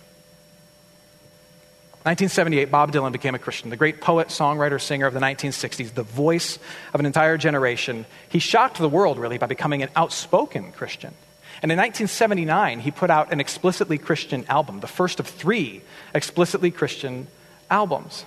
1978, 2.04 2.72
Bob 2.72 2.92
Dylan 2.92 3.12
became 3.12 3.36
a 3.36 3.40
Christian, 3.40 3.70
the 3.70 3.78
great 3.78 4.02
poet, 4.02 4.30
songwriter, 4.30 4.82
singer 4.82 5.06
of 5.06 5.14
the 5.14 5.20
1960s, 5.20 5.94
the 5.94 6.02
voice 6.02 6.58
of 6.96 7.00
an 7.00 7.06
entire 7.06 7.38
generation. 7.38 8.08
He 8.30 8.40
shocked 8.40 8.80
the 8.80 8.90
world, 8.90 9.20
really, 9.20 9.38
by 9.38 9.46
becoming 9.46 9.84
an 9.84 9.90
outspoken 9.96 10.72
Christian. 10.72 11.14
And 11.62 11.72
in 11.72 11.78
1979, 11.78 12.80
he 12.80 12.90
put 12.90 13.12
out 13.12 13.32
an 13.32 13.40
explicitly 13.40 14.00
Christian 14.00 14.46
album, 14.50 14.80
the 14.80 14.88
first 14.88 15.20
of 15.20 15.28
three 15.28 15.84
explicitly 16.16 16.72
Christian 16.72 17.28
albums. 17.70 18.26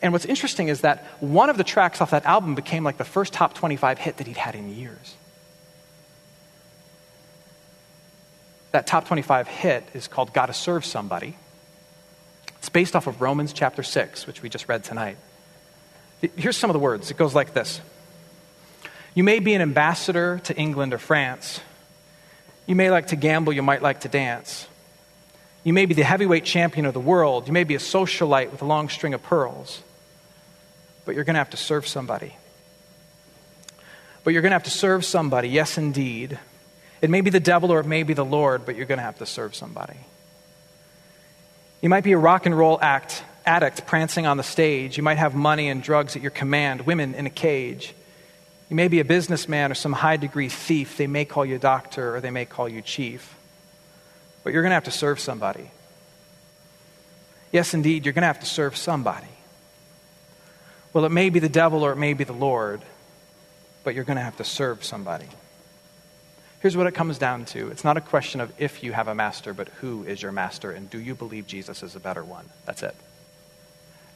And 0.00 0.14
what's 0.14 0.24
interesting 0.24 0.68
is 0.68 0.80
that 0.80 1.04
one 1.20 1.50
of 1.50 1.58
the 1.58 1.64
tracks 1.64 2.00
off 2.00 2.12
that 2.12 2.24
album 2.24 2.54
became 2.54 2.84
like 2.84 2.96
the 2.96 3.04
first 3.04 3.34
top 3.34 3.52
25 3.52 3.98
hit 3.98 4.16
that 4.16 4.26
he'd 4.26 4.38
had 4.38 4.54
in 4.54 4.74
years. 4.74 5.14
That 8.72 8.86
top 8.86 9.06
25 9.06 9.46
hit 9.46 9.84
is 9.92 10.08
called 10.08 10.32
Gotta 10.32 10.54
Serve 10.54 10.86
Somebody. 10.86 11.36
It's 12.58 12.68
based 12.68 12.96
off 12.96 13.06
of 13.06 13.20
Romans 13.20 13.52
chapter 13.52 13.82
6, 13.82 14.26
which 14.26 14.42
we 14.42 14.48
just 14.48 14.68
read 14.68 14.84
tonight. 14.84 15.16
Here's 16.36 16.56
some 16.56 16.70
of 16.70 16.74
the 16.74 16.80
words. 16.80 17.10
It 17.10 17.16
goes 17.16 17.34
like 17.34 17.54
this 17.54 17.80
You 19.14 19.24
may 19.24 19.38
be 19.38 19.54
an 19.54 19.62
ambassador 19.62 20.40
to 20.44 20.56
England 20.56 20.92
or 20.92 20.98
France. 20.98 21.60
You 22.66 22.74
may 22.74 22.90
like 22.90 23.08
to 23.08 23.16
gamble, 23.16 23.52
you 23.52 23.62
might 23.62 23.80
like 23.80 24.00
to 24.00 24.08
dance. 24.08 24.66
You 25.64 25.72
may 25.72 25.86
be 25.86 25.94
the 25.94 26.04
heavyweight 26.04 26.44
champion 26.44 26.86
of 26.86 26.94
the 26.94 27.00
world. 27.00 27.46
You 27.46 27.52
may 27.52 27.64
be 27.64 27.74
a 27.74 27.78
socialite 27.78 28.50
with 28.50 28.62
a 28.62 28.64
long 28.64 28.88
string 28.88 29.14
of 29.14 29.22
pearls. 29.22 29.82
But 31.04 31.14
you're 31.14 31.24
going 31.24 31.34
to 31.34 31.40
have 31.40 31.50
to 31.50 31.56
serve 31.56 31.86
somebody. 31.86 32.36
But 34.24 34.32
you're 34.32 34.42
going 34.42 34.50
to 34.50 34.56
have 34.56 34.64
to 34.64 34.70
serve 34.70 35.04
somebody, 35.04 35.48
yes, 35.48 35.78
indeed. 35.78 36.38
It 37.00 37.10
may 37.10 37.22
be 37.22 37.30
the 37.30 37.40
devil 37.40 37.72
or 37.72 37.80
it 37.80 37.86
may 37.86 38.02
be 38.02 38.12
the 38.12 38.24
Lord, 38.24 38.66
but 38.66 38.76
you're 38.76 38.86
going 38.86 38.98
to 38.98 39.04
have 39.04 39.18
to 39.18 39.26
serve 39.26 39.54
somebody. 39.54 39.96
You 41.80 41.88
might 41.88 42.04
be 42.04 42.12
a 42.12 42.18
rock 42.18 42.46
and 42.46 42.56
roll 42.56 42.78
act, 42.80 43.22
addict 43.46 43.86
prancing 43.86 44.26
on 44.26 44.36
the 44.36 44.42
stage. 44.42 44.96
You 44.96 45.02
might 45.02 45.18
have 45.18 45.34
money 45.34 45.68
and 45.68 45.82
drugs 45.82 46.16
at 46.16 46.22
your 46.22 46.32
command, 46.32 46.86
women 46.86 47.14
in 47.14 47.26
a 47.26 47.30
cage. 47.30 47.94
You 48.68 48.76
may 48.76 48.88
be 48.88 49.00
a 49.00 49.04
businessman 49.04 49.70
or 49.70 49.74
some 49.74 49.92
high 49.92 50.16
degree 50.16 50.48
thief. 50.48 50.96
They 50.96 51.06
may 51.06 51.24
call 51.24 51.44
you 51.44 51.58
doctor 51.58 52.16
or 52.16 52.20
they 52.20 52.30
may 52.30 52.44
call 52.44 52.68
you 52.68 52.82
chief. 52.82 53.36
But 54.42 54.52
you're 54.52 54.62
going 54.62 54.70
to 54.70 54.74
have 54.74 54.84
to 54.84 54.90
serve 54.90 55.20
somebody. 55.20 55.70
Yes, 57.52 57.72
indeed, 57.74 58.04
you're 58.04 58.12
going 58.12 58.22
to 58.22 58.26
have 58.26 58.40
to 58.40 58.46
serve 58.46 58.76
somebody. 58.76 59.26
Well, 60.92 61.04
it 61.04 61.12
may 61.12 61.30
be 61.30 61.38
the 61.38 61.48
devil 61.48 61.84
or 61.84 61.92
it 61.92 61.96
may 61.96 62.12
be 62.12 62.24
the 62.24 62.32
Lord, 62.32 62.82
but 63.84 63.94
you're 63.94 64.04
going 64.04 64.16
to 64.16 64.22
have 64.22 64.36
to 64.38 64.44
serve 64.44 64.84
somebody. 64.84 65.28
Here's 66.60 66.76
what 66.76 66.88
it 66.88 66.94
comes 66.94 67.18
down 67.18 67.44
to 67.46 67.68
it's 67.68 67.84
not 67.84 67.96
a 67.96 68.00
question 68.00 68.40
of 68.40 68.52
if 68.58 68.82
you 68.82 68.92
have 68.92 69.08
a 69.08 69.14
master, 69.14 69.54
but 69.54 69.68
who 69.80 70.04
is 70.04 70.20
your 70.22 70.32
master, 70.32 70.72
and 70.72 70.90
do 70.90 70.98
you 70.98 71.14
believe 71.14 71.46
Jesus 71.46 71.82
is 71.82 71.94
a 71.94 72.00
better 72.00 72.24
one? 72.24 72.48
That's 72.64 72.82
it. 72.82 72.96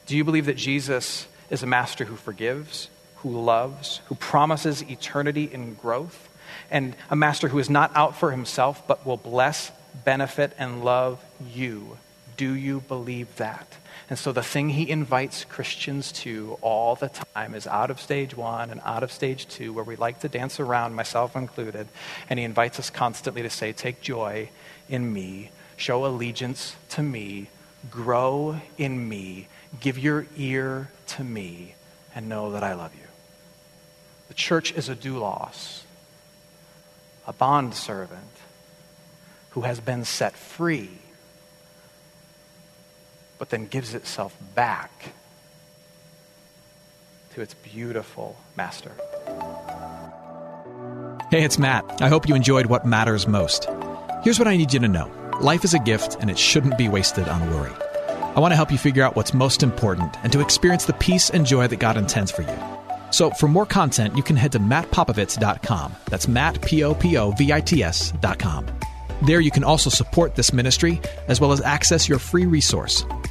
Do 0.05 0.17
you 0.17 0.23
believe 0.23 0.47
that 0.47 0.57
Jesus 0.57 1.27
is 1.49 1.63
a 1.63 1.67
master 1.67 2.03
who 2.03 2.15
forgives, 2.15 2.89
who 3.17 3.39
loves, 3.39 4.01
who 4.05 4.15
promises 4.15 4.81
eternity 4.83 5.49
in 5.51 5.75
growth, 5.75 6.29
and 6.69 6.95
a 7.09 7.15
master 7.15 7.47
who 7.47 7.59
is 7.59 7.69
not 7.69 7.91
out 7.95 8.17
for 8.17 8.31
himself, 8.31 8.85
but 8.87 9.05
will 9.05 9.17
bless, 9.17 9.71
benefit, 10.03 10.53
and 10.57 10.83
love 10.83 11.23
you? 11.53 11.97
Do 12.37 12.53
you 12.53 12.81
believe 12.81 13.35
that? 13.37 13.77
And 14.09 14.19
so 14.19 14.31
the 14.31 14.43
thing 14.43 14.69
he 14.69 14.89
invites 14.89 15.45
Christians 15.45 16.11
to 16.13 16.57
all 16.61 16.95
the 16.95 17.09
time 17.33 17.55
is 17.55 17.65
out 17.67 17.89
of 17.89 18.01
stage 18.01 18.35
one 18.35 18.69
and 18.69 18.81
out 18.83 19.03
of 19.03 19.11
stage 19.11 19.47
two, 19.47 19.73
where 19.73 19.83
we 19.83 19.95
like 19.95 20.19
to 20.21 20.29
dance 20.29 20.59
around, 20.59 20.95
myself 20.95 21.35
included. 21.35 21.87
And 22.29 22.37
he 22.37 22.45
invites 22.45 22.79
us 22.79 22.89
constantly 22.89 23.41
to 23.43 23.49
say, 23.49 23.71
Take 23.71 24.01
joy 24.01 24.49
in 24.89 25.13
me, 25.13 25.51
show 25.77 26.05
allegiance 26.05 26.75
to 26.89 27.01
me, 27.01 27.49
grow 27.89 28.61
in 28.77 29.07
me, 29.07 29.47
give 29.79 29.97
your 29.97 30.27
ear 30.37 30.89
to 31.07 31.23
me, 31.23 31.75
and 32.13 32.29
know 32.29 32.51
that 32.51 32.63
I 32.63 32.73
love 32.73 32.93
you. 32.93 33.07
The 34.27 34.33
church 34.33 34.73
is 34.73 34.89
a 34.89 34.95
doulos, 34.95 35.83
a 37.25 37.33
bondservant 37.33 38.21
who 39.51 39.61
has 39.61 39.79
been 39.79 40.03
set 40.03 40.35
free 40.35 40.89
but 43.43 43.49
then 43.49 43.67
gives 43.67 43.93
itself 43.93 44.33
back 44.55 45.11
to 47.33 47.41
its 47.41 47.53
beautiful 47.55 48.37
master. 48.55 48.93
Hey, 51.29 51.43
it's 51.43 51.59
Matt. 51.59 52.01
I 52.01 52.07
hope 52.07 52.29
you 52.29 52.35
enjoyed 52.35 52.67
what 52.67 52.85
matters 52.85 53.27
most. 53.27 53.67
Here's 54.23 54.39
what 54.39 54.47
I 54.47 54.55
need 54.55 54.71
you 54.71 54.79
to 54.79 54.87
know 54.87 55.11
life 55.41 55.65
is 55.65 55.73
a 55.73 55.79
gift, 55.79 56.15
and 56.21 56.29
it 56.29 56.39
shouldn't 56.39 56.77
be 56.77 56.87
wasted 56.87 57.27
on 57.27 57.53
worry. 57.53 57.73
I 58.33 58.39
want 58.39 58.53
to 58.53 58.55
help 58.55 58.71
you 58.71 58.77
figure 58.77 59.03
out 59.03 59.17
what's 59.17 59.33
most 59.33 59.61
important 59.61 60.15
and 60.23 60.31
to 60.31 60.39
experience 60.39 60.85
the 60.85 60.93
peace 60.93 61.29
and 61.29 61.45
joy 61.45 61.67
that 61.67 61.81
God 61.81 61.97
intends 61.97 62.31
for 62.31 62.43
you. 62.43 62.57
So, 63.11 63.29
for 63.31 63.49
more 63.49 63.65
content, 63.65 64.15
you 64.15 64.23
can 64.23 64.37
head 64.37 64.53
to 64.53 64.59
mattpopovits.com. 64.59 65.95
That's 66.05 66.29
Matt, 66.29 66.61
P 66.61 66.85
O 66.85 66.95
P 66.95 67.17
O 67.17 67.31
V 67.31 67.51
I 67.51 67.59
T 67.59 67.83
S.com. 67.83 68.67
There, 69.23 69.39
you 69.39 69.51
can 69.51 69.63
also 69.63 69.89
support 69.89 70.35
this 70.35 70.51
ministry 70.51 70.99
as 71.29 71.39
well 71.39 71.53
as 71.53 71.61
access 71.61 72.09
your 72.09 72.19
free 72.19 72.45
resource, 72.45 73.05